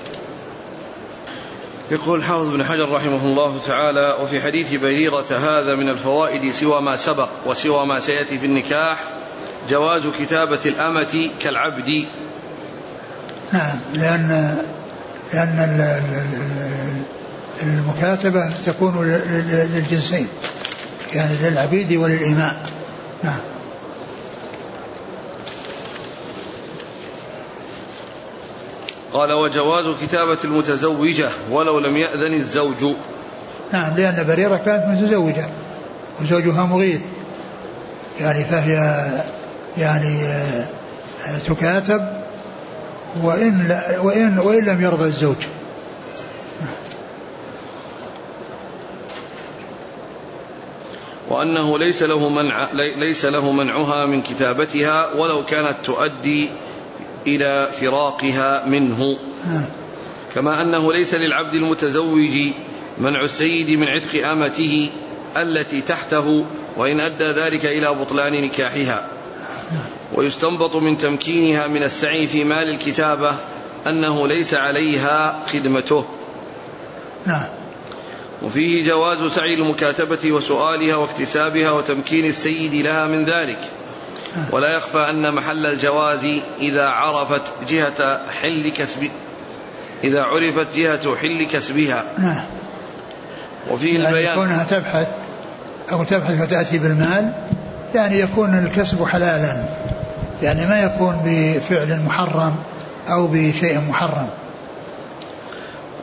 [1.91, 6.95] يقول الحافظ بن حجر رحمه الله تعالى وفي حديث بريرة هذا من الفوائد سوى ما
[6.95, 9.03] سبق وسوى ما سيأتي في النكاح
[9.69, 12.05] جواز كتابة الأمة كالعبد
[13.53, 14.57] نعم لأن
[15.33, 17.03] لأن
[17.63, 19.07] المكاتبة تكون
[19.73, 20.27] للجنسين
[21.13, 22.69] يعني للعبيد وللإماء.
[23.23, 23.39] نعم.
[29.13, 32.95] قال وجواز كتابة المتزوجة ولو لم يأذن الزوج.
[33.73, 35.49] نعم لأن بريرة كانت متزوجة
[36.21, 37.01] وزوجها مغيث
[38.19, 39.05] يعني فهي
[39.77, 42.16] يعني آه، تكاتب
[43.23, 45.35] وإن, وإن, وإن لم يرضى الزوج.
[51.29, 56.49] وأنه ليس له منع ليس له منعها من كتابتها ولو كانت تؤدي
[57.27, 59.19] إلى فراقها منه.
[60.35, 62.37] كما أنه ليس للعبد المتزوج
[62.97, 64.91] منع السيد من عتق أمته
[65.37, 66.45] التي تحته
[66.77, 69.16] وإن أدى ذلك إلى بطلان نكاحها.
[70.13, 73.35] ويستنبط من تمكينها من السعي في مال الكتابة
[73.87, 76.05] أنه ليس عليها خدمته.
[77.25, 77.45] نعم.
[78.43, 83.59] وفيه جواز سعي المكاتبة وسؤالها واكتسابها وتمكين السيد لها من ذلك.
[84.51, 86.27] ولا يخفى أن محل الجواز
[86.59, 89.09] إذا عرفت جهة حل كسب
[90.03, 92.03] إذا عرفت جهة حل كسبها.
[92.17, 92.45] نعم.
[93.71, 95.07] وفيه يعني البيان كونها تبحث
[95.91, 97.33] أو تبحث وتأتي بالمال
[97.95, 99.63] يعني يكون الكسب حلالا
[100.41, 102.55] يعني ما يكون بفعل محرم
[103.09, 104.29] أو بشيء محرم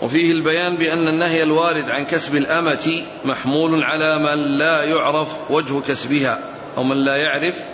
[0.03, 6.39] وفيه البيان بأن النهي الوارد عن كسب الأمة محمول على من لا يعرف وجه كسبها
[6.77, 7.65] أو من لا يعرف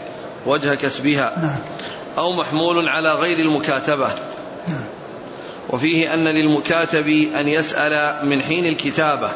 [0.47, 1.59] وجه كسبها نعم.
[2.19, 4.09] أو محمول على غير المكاتبة
[4.69, 4.85] نعم.
[5.71, 9.31] وفيه أن للمكاتب أن يسأل من حين الكتابة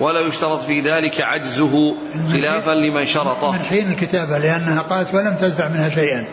[0.00, 1.94] ولا يشترط في ذلك عجزه
[2.32, 3.52] خلافا لمن شرطه.
[3.52, 6.24] من حين الكتابة لأنها قالت ولم تدفع منها شيئا.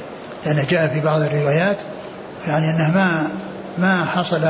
[0.45, 1.81] لأن جاء في بعض الروايات
[2.47, 3.27] يعني أنه ما
[3.77, 4.43] ما حصل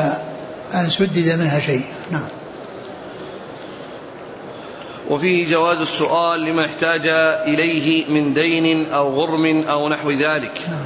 [0.73, 1.83] أن سدد منها شيء.
[2.11, 2.27] نعم.
[5.09, 7.07] وفيه جواز السؤال لما احتاج
[7.47, 10.51] إليه من دين أو غرم أو نحو ذلك.
[10.67, 10.85] نعم.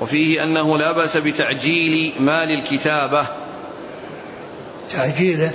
[0.00, 3.26] وفيه أنه لا بأس بتعجيل مال الكتابة.
[4.90, 5.50] تعجيله؟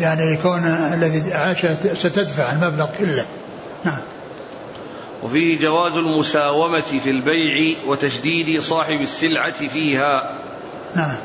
[0.00, 3.26] يعني يكون الذي عاش ستدفع المبلغ كله.
[3.84, 3.98] نعم.
[5.22, 10.32] وفيه جواز المساومة في البيع وتشديد صاحب السلعة فيها.
[10.96, 11.16] نعم.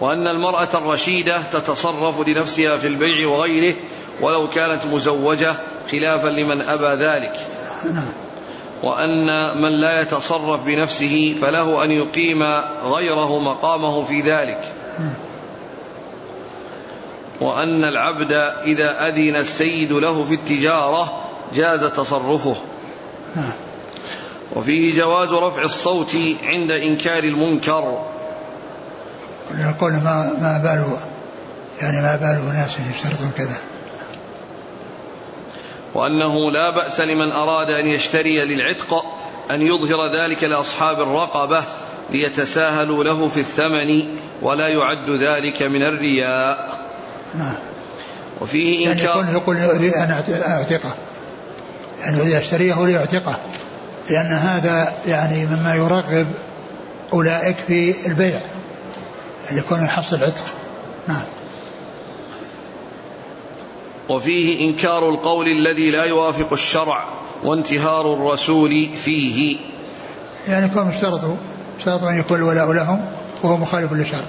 [0.00, 3.74] وأن المرأة الرشيدة تتصرف لنفسها في البيع وغيره
[4.20, 5.54] ولو كانت مزوجة
[5.92, 7.46] خلافا لمن أبى ذلك.
[7.84, 8.12] نعم.
[8.82, 12.42] وأن من لا يتصرف بنفسه فله أن يقيم
[12.84, 14.72] غيره مقامه في ذلك.
[17.40, 18.32] وأن العبد
[18.64, 21.22] إذا أذن السيد له في التجارة
[21.54, 22.56] جاز تصرفه.
[24.56, 28.06] وفيه جواز رفع الصوت عند إنكار المنكر.
[29.58, 30.98] يقول ما ما بال
[31.82, 33.56] يعني ما بال ناس يشترطون كذا.
[35.94, 39.04] وأنه لا بأس لمن أراد أن يشتري للعتق
[39.50, 41.62] أن يظهر ذلك لأصحاب الرقبة
[42.10, 46.89] ليتساهلوا له في الثمن ولا يعد ذلك من الرياء.
[47.38, 47.54] نعم.
[48.40, 50.10] وفيه يعني إنكار يقول يقول أريد أن
[50.48, 50.94] أعتقه.
[52.00, 53.38] يعني إذا اشتريه ليعتقه
[54.10, 56.26] لأن هذا يعني مما يرغب
[57.12, 58.40] أولئك في البيع.
[59.52, 60.44] أن يكون يحصل عتق
[61.08, 61.24] نعم.
[64.08, 67.04] وفيه إنكار القول الذي لا يوافق الشرع
[67.44, 69.56] وانتهار الرسول فيه.
[70.48, 71.36] يعني كون اشترطوا.
[71.78, 73.04] اشترطوا أن يكون الولاء لهم
[73.42, 74.26] وهو مخالف للشرع.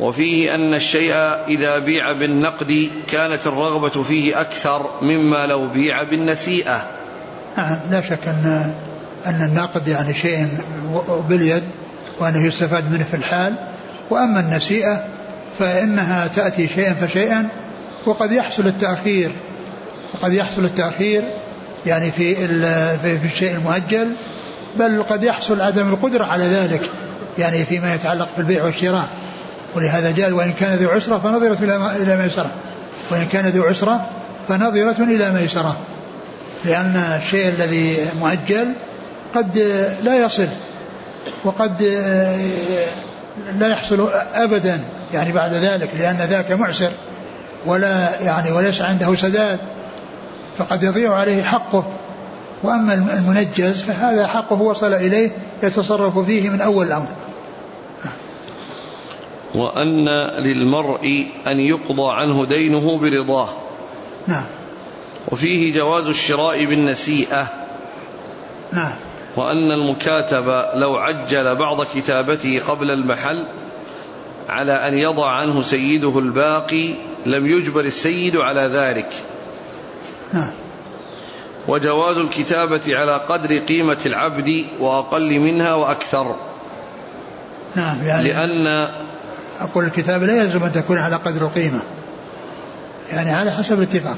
[0.00, 1.14] وفيه أن الشيء
[1.48, 6.86] إذا بيع بالنقد كانت الرغبة فيه أكثر مما لو بيع بالنسيئة.
[7.56, 8.74] نعم لا شك أن
[9.26, 10.48] أن النقد يعني شيء
[11.28, 11.64] باليد
[12.20, 13.54] وأنه يستفاد منه في الحال.
[14.10, 15.04] وأما النسيئة
[15.58, 17.48] فإنها تأتي شيئا فشيئا
[18.06, 19.30] وقد يحصل التأخير.
[20.14, 21.22] وقد يحصل التأخير
[21.86, 22.34] يعني في
[22.98, 24.12] في الشيء المؤجل
[24.76, 26.82] بل قد يحصل عدم القدرة على ذلك
[27.38, 29.08] يعني فيما يتعلق بالبيع والشراء.
[29.78, 31.58] ولهذا جاء وإن كان ذو عسرة فنظرة
[31.96, 32.50] إلى ميسرة.
[33.10, 34.06] وإن كان ذو عسرة
[34.48, 35.76] فنظرة إلى ميسرة.
[36.64, 38.74] لأن الشيء الذي مؤجل
[39.34, 39.58] قد
[40.02, 40.48] لا يصل
[41.44, 41.82] وقد
[43.58, 44.80] لا يحصل أبدا
[45.14, 46.90] يعني بعد ذلك لأن ذاك معسر
[47.66, 49.58] ولا يعني وليس عنده سداد
[50.58, 51.84] فقد يضيع عليه حقه.
[52.62, 55.30] وأما المنجز فهذا حقه وصل إليه
[55.62, 57.06] يتصرف فيه من أول الأمر.
[59.54, 63.48] وأن للمرء أن يقضى عنه دينه برضاه.
[64.26, 64.44] نعم.
[65.28, 67.46] وفيه جواز الشراء بالنسيئة.
[68.72, 68.92] نعم.
[69.36, 73.46] وأن المكاتب لو عجل بعض كتابته قبل المحل
[74.48, 76.94] على أن يضع عنه سيده الباقي
[77.26, 79.12] لم يجبر السيد على ذلك.
[80.32, 80.50] نعم.
[81.68, 86.36] وجواز الكتابة على قدر قيمة العبد وأقل منها وأكثر.
[87.74, 88.88] نعم يعني لأن
[89.60, 91.80] أقول الكتابة لا يلزم أن تكون على قدر القيمة
[93.12, 94.16] يعني على حسب الاتفاق.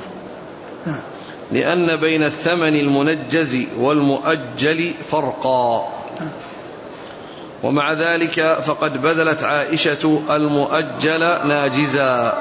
[1.52, 5.88] لأن بين الثمن المنجز والمؤجل فرقا.
[7.62, 12.38] ومع ذلك فقد بذلت عائشة المؤجل ناجزا.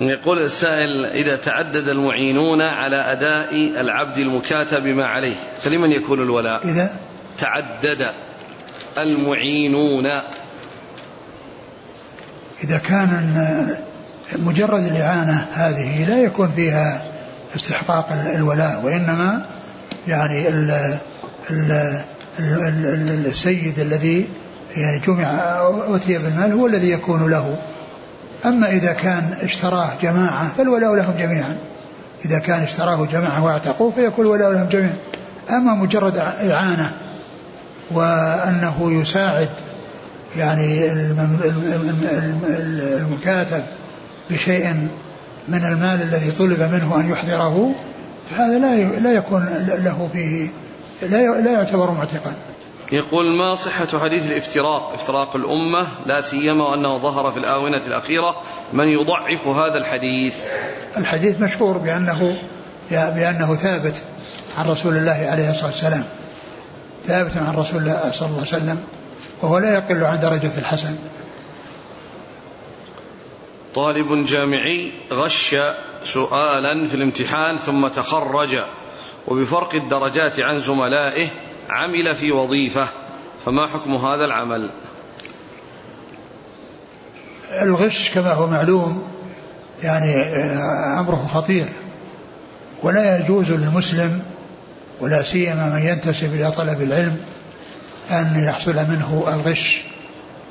[0.00, 6.90] يقول السائل إذا تعدد المعينون على أداء العبد المكاتب ما عليه فلمن يكون الولاء؟ إذا؟
[7.38, 8.10] تعدد
[8.98, 10.10] المعينون.
[12.64, 13.26] إذا كان
[14.38, 17.02] مجرد الإعانة هذه لا يكون فيها
[17.56, 19.42] استحقاق الولاء وإنما
[20.08, 20.70] يعني ال
[21.50, 22.00] ال
[22.38, 24.28] ال السيد الذي
[24.76, 25.30] يعني جمع
[25.88, 27.56] أوتي بالمال هو الذي يكون له.
[28.44, 31.56] أما إذا كان اشتراه جماعة فالولاء لهم جميعا.
[32.24, 34.96] إذا كان اشتراه جماعة واعتقوه فيكون الولاء لهم جميعا.
[35.50, 36.92] أما مجرد إعانة
[37.90, 39.48] وأنه يساعد
[40.36, 40.92] يعني
[43.00, 43.64] المكاتب
[44.30, 44.88] بشيء
[45.48, 47.74] من المال الذي طلب منه أن يحضره
[48.30, 50.48] فهذا لا لا يكون له فيه
[51.02, 52.32] لا لا يعتبر معتقا.
[52.92, 58.36] يقول ما صحة حديث الافتراق افتراق الأمة لا سيما وأنه ظهر في الآونة الأخيرة
[58.72, 60.34] من يضعف هذا الحديث.
[60.96, 62.36] الحديث مشهور بأنه
[62.90, 63.94] بأنه ثابت
[64.58, 66.04] عن رسول الله عليه الصلاة والسلام.
[67.06, 68.80] ثابت عن رسول الله صلى الله عليه وسلم.
[69.42, 70.96] وهو لا يقل عن درجة الحسن.
[73.74, 75.56] طالب جامعي غش
[76.04, 78.58] سؤالا في الامتحان ثم تخرج
[79.28, 81.28] وبفرق الدرجات عن زملائه
[81.70, 82.88] عمل في وظيفة.
[83.44, 84.70] فما حكم هذا العمل؟
[87.62, 89.02] الغش كما هو معلوم
[89.82, 91.66] يعني آه، أمره خطير
[92.82, 94.22] ولا يجوز للمسلم
[95.00, 97.20] ولا سيما من ينتسب إلى طلب العلم
[98.10, 99.82] أن يحصل منه الغش.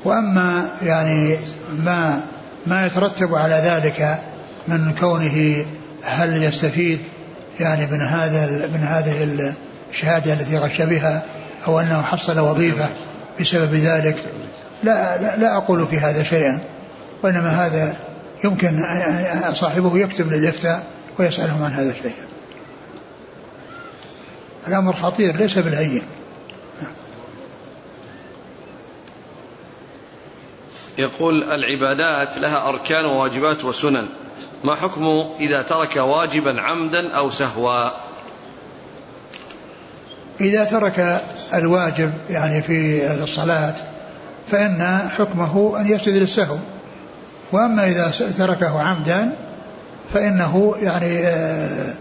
[0.05, 1.37] وأما يعني
[1.79, 2.21] ما
[2.67, 4.19] ما يترتب على ذلك
[4.67, 5.65] من كونه
[6.03, 6.99] هل يستفيد
[7.59, 9.23] يعني من هذا من هذه
[9.91, 11.23] الشهادة التي غش بها
[11.67, 12.89] أو أنه حصل وظيفة
[13.39, 14.17] بسبب ذلك
[14.83, 16.59] لا, لا, لا أقول في هذا شيئا.
[17.23, 17.95] وإنما هذا
[18.43, 18.83] يمكن
[19.53, 20.83] صاحبه يكتب للإفتاء
[21.19, 22.13] ويسألهم عن هذا الشيء.
[24.67, 26.01] الأمر خطير ليس بالهين.
[30.99, 34.05] يقول العبادات لها أركان وواجبات وسنن.
[34.63, 37.89] ما حكمه إذا ترك واجبا عمدا أو سهوا؟
[40.41, 41.21] إذا ترك
[41.53, 43.75] الواجب يعني في الصلاة
[44.51, 46.57] فإن حكمه أن يسجد للسهو
[47.51, 49.35] وأما إذا تركه عمدا
[50.13, 51.93] فإنه يعني آه،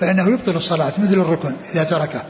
[0.00, 2.22] فإنه يبطل الصلاة مثل الركن إذا تركه.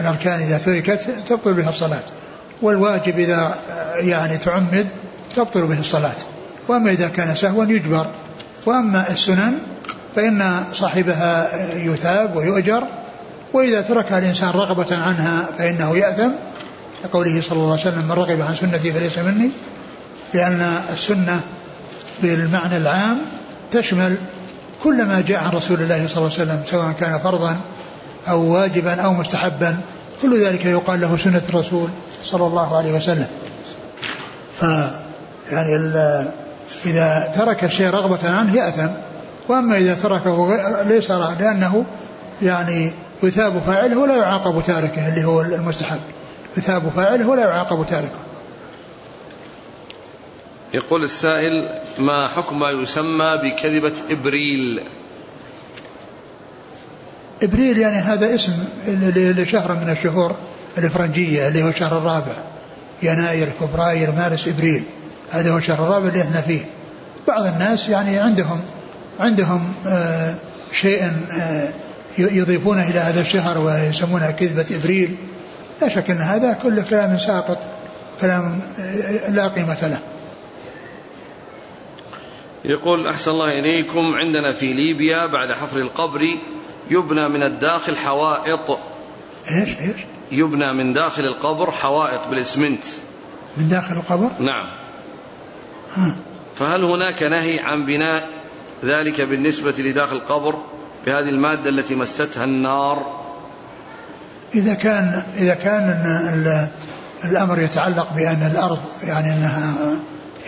[0.00, 2.04] الأركان إذا تركت تبطل بها الصلاة.
[2.62, 4.88] والواجب إذا آه، يعني تعمد
[5.32, 6.16] تبطل به الصلاة.
[6.68, 8.06] وأما إذا كان سهوا يجبر.
[8.66, 9.58] وأما السنن
[10.16, 12.82] فإن صاحبها يثاب ويؤجر.
[13.52, 16.30] وإذا تركها الإنسان رغبة عنها فإنه يأثم.
[17.04, 19.50] لقوله صلى الله عليه وسلم من رغب عن سنتي فليس مني.
[20.34, 21.40] لأن السنة
[22.22, 23.18] بالمعنى العام
[23.72, 24.16] تشمل
[24.82, 27.56] كل ما جاء عن رسول الله صلى الله عليه وسلم سواء كان فرضا
[28.28, 29.76] أو واجبا أو مستحبا.
[30.22, 31.88] كل ذلك يقال له سنة الرسول
[32.24, 33.26] صلى الله عليه وسلم.
[34.60, 34.64] ف
[35.52, 35.76] يعني
[36.86, 38.88] إذا ترك الشيء رغبة عنه يأثم.
[39.48, 41.84] وأما إذا تركه ليس لأنه
[42.42, 42.92] يعني
[43.22, 46.00] يثاب فاعله ولا يعاقب تاركه اللي هو المستحب
[46.56, 48.22] يثاب فاعله ولا يعاقب تاركه.
[50.74, 54.80] يقول السائل ما حكم ما يسمى بكذبة إبريل؟
[57.42, 58.52] إبريل يعني هذا اسم
[58.86, 60.36] لشهر من الشهور
[60.78, 62.36] الإفرنجية اللي هو الشهر الرابع
[63.02, 64.84] يناير فبراير مارس إبريل.
[65.32, 66.60] هذا هو الشهر الرابع اللي إحنا فيه
[67.28, 68.60] بعض الناس يعني عندهم
[69.20, 70.34] عندهم آه
[70.72, 71.68] شيء آه
[72.18, 75.16] يضيفونه إلى هذا الشهر ويسمونها كذبة إبريل
[75.82, 77.58] لا شك أن هذا كل كلام ساقط
[78.20, 79.98] كلام آه، لا قيمة له
[82.64, 86.26] يقول أحسن الله إليكم عندنا في ليبيا بعد حفر القبر
[86.90, 88.78] يبنى من الداخل حوائط
[89.50, 89.96] إيش إيش؟
[90.32, 92.84] يبنى من داخل القبر حوائط بالإسمنت
[93.56, 94.81] من داخل القبر؟ نعم.
[96.56, 98.28] فهل هناك نهي عن بناء
[98.84, 100.54] ذلك بالنسبة لداخل القبر
[101.06, 103.22] بهذه المادة التي مستها النار؟
[104.54, 106.68] إذا كان إذا كان
[107.24, 109.74] الأمر يتعلق بأن الأرض يعني أنها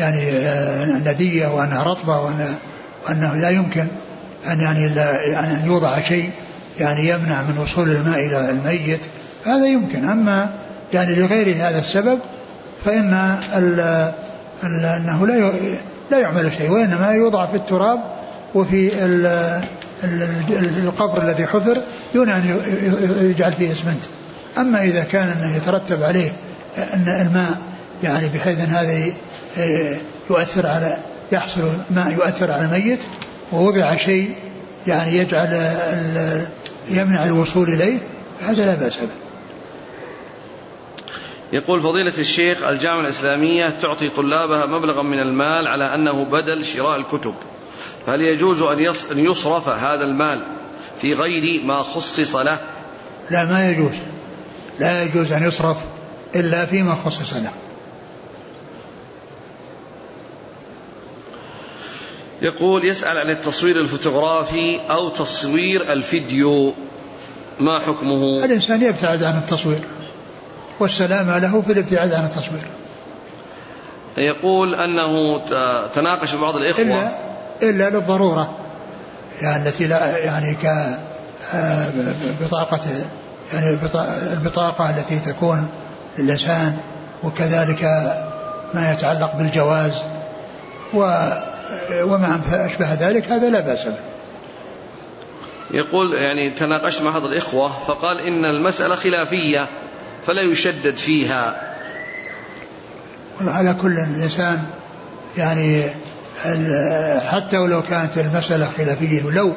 [0.01, 3.87] يعني آه، ندية وأنها رطبة وأنه لا يمكن
[4.47, 4.85] أن يعني
[5.33, 6.31] يعني أن يوضع شيء
[6.81, 9.01] يعني يمنع من وصول الماء إلى الميت
[9.47, 10.09] هذا يمكن.
[10.09, 10.51] أما
[10.93, 12.19] يعني لغير هذا السبب
[12.85, 13.39] فإن
[14.63, 15.53] أنه لا
[16.11, 18.01] لا يعمل شيء وإنما يوضع في التراب
[18.55, 19.61] وفي ال
[20.85, 21.79] القبر الذي حفر
[22.15, 22.61] دون أن
[23.21, 24.05] يجعل فيه اسمنت
[24.59, 26.33] أما إذا كان أنه يترتب عليه
[26.79, 27.59] أن الماء
[28.03, 29.13] يعني بحيث أن هذا
[30.31, 30.97] يؤثر على
[31.33, 33.03] يحصل ماء يؤثر على الميت
[33.53, 34.35] ووضع شيء
[34.87, 35.77] يعني يجعل
[36.91, 37.99] يمنع الوصول إليه
[38.49, 39.24] هذا لا بأس به.
[41.55, 47.35] يقول فضيلة الشيخ الجامعة الإسلامية تعطي طلابها مبلغا من المال على أنه بدل شراء الكتب.
[48.07, 48.63] فهل يجوز
[49.13, 50.47] أن يصرف هذا المال
[51.01, 52.59] في غير ما خصص له؟
[53.31, 53.95] لا ما يجوز.
[54.81, 55.77] لا يجوز أن يصرف
[56.35, 57.53] إلا فيما خصص له.
[62.43, 66.75] يقول يسأل عن التصوير الفوتوغرافي أو تصوير الفيديو.
[67.61, 69.81] ما حكمه؟ الإنسان يبتعد عن التصوير.
[70.81, 72.67] والسلامة له في الابتعاد عن التصوير.
[74.17, 75.41] يقول أنه
[75.89, 76.85] تناقش بعض الإخوة.
[76.85, 77.11] إلا,
[77.63, 78.59] إلا للضرورة
[79.43, 80.67] يعني التي لا يعني ك
[81.55, 81.91] آه،
[82.41, 82.81] بطاقة
[83.53, 83.79] يعني
[84.33, 85.69] البطاقة التي تكون
[86.19, 86.77] للإنسان
[87.23, 87.83] وكذلك
[88.75, 90.03] ما يتعلق بالجواز
[90.95, 91.29] و
[91.93, 93.95] وما أشبه ذلك هذا لا بأس به.
[95.71, 99.67] يقول يعني تناقشت مع بعض الإخوة فقال إن المسألة خلافية.
[100.27, 101.75] فلا يشدد فيها.
[103.41, 104.65] على كل الإنسان
[105.37, 105.83] يعني
[107.31, 109.53] حتى ولو كانت المسألة خلافية لو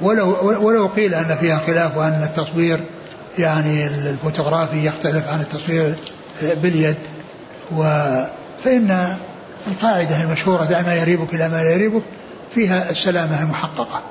[0.00, 0.36] ولو
[0.66, 2.80] ولو قيل أن فيها خلاف وأن التصوير
[3.38, 5.94] يعني الفوتوغرافي يختلف عن التصوير
[6.42, 6.96] باليد
[7.72, 7.82] و
[8.64, 9.16] فإن
[9.66, 12.02] القاعدة المشهورة دع ما يريبك إلى ما لا يريبك
[12.54, 14.02] فيها السلامة المحققة.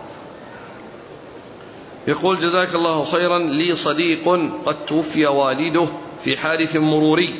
[2.08, 4.30] يقول جزاك الله خيرا لي صديق
[4.66, 5.88] قد توفي والده
[6.24, 7.36] في حادث مروري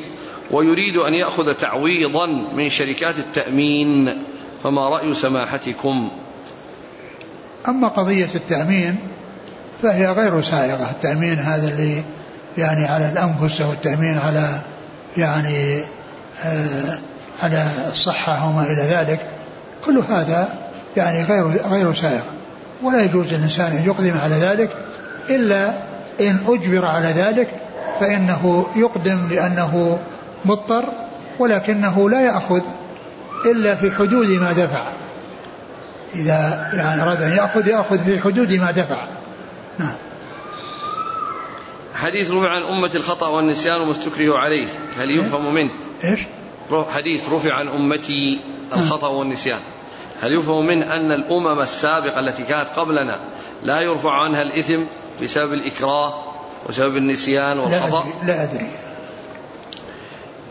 [0.50, 4.22] ويريد أن يأخذ تعويضا من شركات التأمين
[4.62, 6.10] فما رأي سماحتكم؟
[7.68, 8.96] أما قضية التأمين
[9.82, 10.90] فهي غير سائغة.
[10.90, 12.04] التأمين هذا اللي
[12.58, 14.60] يعني على الأنفس والتأمين على
[15.16, 15.84] يعني
[16.44, 16.98] آه
[17.42, 19.26] على الصحة وما إلى ذلك
[19.84, 20.48] كل هذا
[20.96, 22.33] يعني غير غير سائغ
[22.84, 24.70] ولا يجوز للإنسان أن يقدم على ذلك
[25.30, 25.68] إلا
[26.20, 27.48] إن أجبر على ذلك
[28.00, 29.98] فإنه يقدم لأنه
[30.44, 30.84] مضطر
[31.38, 32.62] ولكنه لا يأخذ
[33.46, 34.84] إلا في حدود ما دفع
[36.14, 39.04] إذا يعني أراد أن يأخذ يأخذ في حدود ما دفع
[39.78, 39.94] نعم
[41.94, 44.68] حديث روى عن أمة الخطأ والنسيان وما استكره عليه
[44.98, 45.70] هل يفهم منه؟
[46.04, 46.20] إيش؟
[46.94, 48.40] حديث رفع عن أمتي
[48.76, 49.58] الخطأ والنسيان
[50.20, 53.18] هل يفهم منه أن الأمم السابقة التي كانت قبلنا
[53.62, 54.80] لا يرفع عنها الإثم
[55.22, 56.14] بسبب الإكراه
[56.68, 58.70] وسبب النسيان والخطأ لا أدري, لا أدري.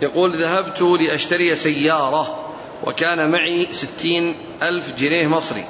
[0.02, 2.40] يقول ذهبت لأشتري سيارة
[2.84, 5.64] وكان معي ستين ألف جنيه مصري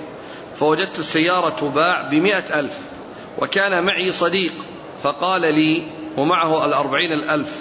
[0.59, 2.79] فوجدت السيارة تباع بمئة ألف
[3.39, 4.53] وكان معي صديق
[5.03, 5.83] فقال لي
[6.17, 7.57] ومعه الأربعين الألف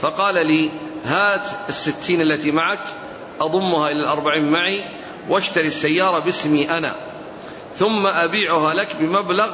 [0.00, 0.70] فقال لي
[1.04, 2.78] هات الستين التي معك
[3.40, 4.84] أضمها إلى الأربعين معي
[5.28, 6.94] واشتري السيارة باسمي أنا
[7.76, 9.50] ثم أبيعها لك بمبلغ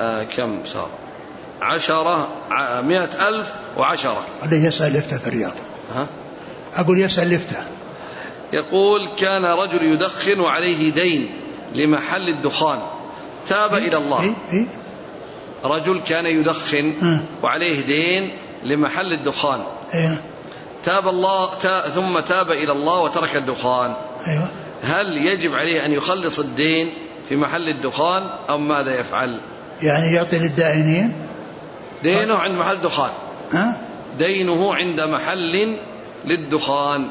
[0.00, 0.88] آه كم صار
[1.62, 2.28] عشرة
[2.82, 5.52] مئة ألف وعشرة اللي يسأل لفته في الرياض
[5.94, 6.06] ها؟
[6.76, 7.56] أقول يسأل لفته
[8.52, 11.34] يقول كان رجل يدخن وعليه دين
[11.74, 12.78] لمحل الدخان
[13.48, 14.66] تاب إلى الله إيه؟ إيه؟
[15.64, 16.92] رجل كان يدخن
[17.42, 18.30] وعليه دين
[18.64, 19.60] لمحل الدخان
[19.94, 20.18] أيوة.
[20.84, 23.94] تاب الله تا ثم تاب إلى الله وترك الدخان.
[24.26, 24.48] أيوة.
[24.82, 26.92] هل يجب عليه أن يخلص الدين
[27.28, 29.40] في محل الدخان أو ماذا يفعل؟
[29.82, 31.12] يعني يعطي للدائنين؟
[32.02, 33.10] دينه عند محل دخان.
[33.52, 33.76] ها؟
[34.18, 35.78] دينه عند محل
[36.24, 37.08] للدخان.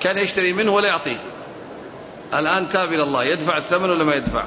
[0.00, 1.18] كان يشتري منه ولا يعطيه.
[2.34, 3.24] الآن تاب إلى الله.
[3.24, 4.44] يدفع الثمن ولا ما يدفع؟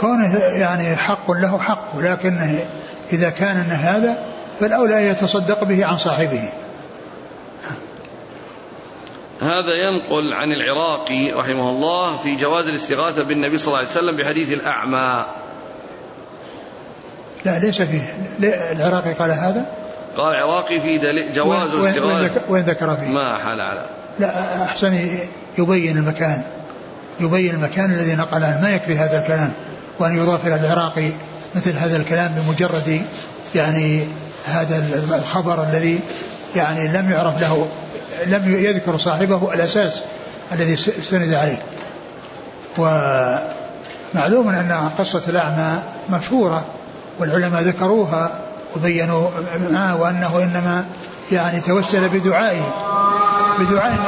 [0.00, 2.58] كونه يعني حق له حق ولكن
[3.12, 6.48] إذا كان هذا فالأولى أن يتصدق به عن صاحبه.
[9.40, 14.52] هذا ينقل عن العراقي رحمه الله في جواز الاستغاثة بالنبي صلى الله عليه وسلم بحديث
[14.52, 15.24] الأعمى.
[17.44, 18.02] لا ليس فيه
[18.72, 19.66] العراقي قال هذا؟
[20.16, 20.98] قال العراقي في
[21.34, 22.40] جواز الاستغاثة.
[22.48, 23.86] وين ذكر فيه؟ ما حال على.
[24.18, 25.18] لا أحسن
[25.58, 26.42] يبين المكان.
[27.20, 29.52] يبين المكان الذي نقله ما يكفي هذا الكلام؟
[29.98, 31.10] وأن يضاف إلى العراقي
[31.54, 33.02] مثل هذا الكلام بمجرد
[33.54, 34.06] يعني
[34.44, 34.84] هذا
[35.16, 36.00] الخبر الذي
[36.56, 37.68] يعني لم يعرف له
[38.26, 39.92] لم يذكر صاحبه الأساس
[40.52, 41.58] الذي استند عليه.
[42.78, 45.78] ومعلوم أن قصة الأعمى
[46.10, 46.64] مشهورة
[47.18, 48.40] والعلماء ذكروها
[48.76, 49.28] وبينوا
[49.70, 50.84] معه وأنه إنما
[51.32, 52.74] يعني توسل بدعائه
[53.58, 53.98] بدعائه.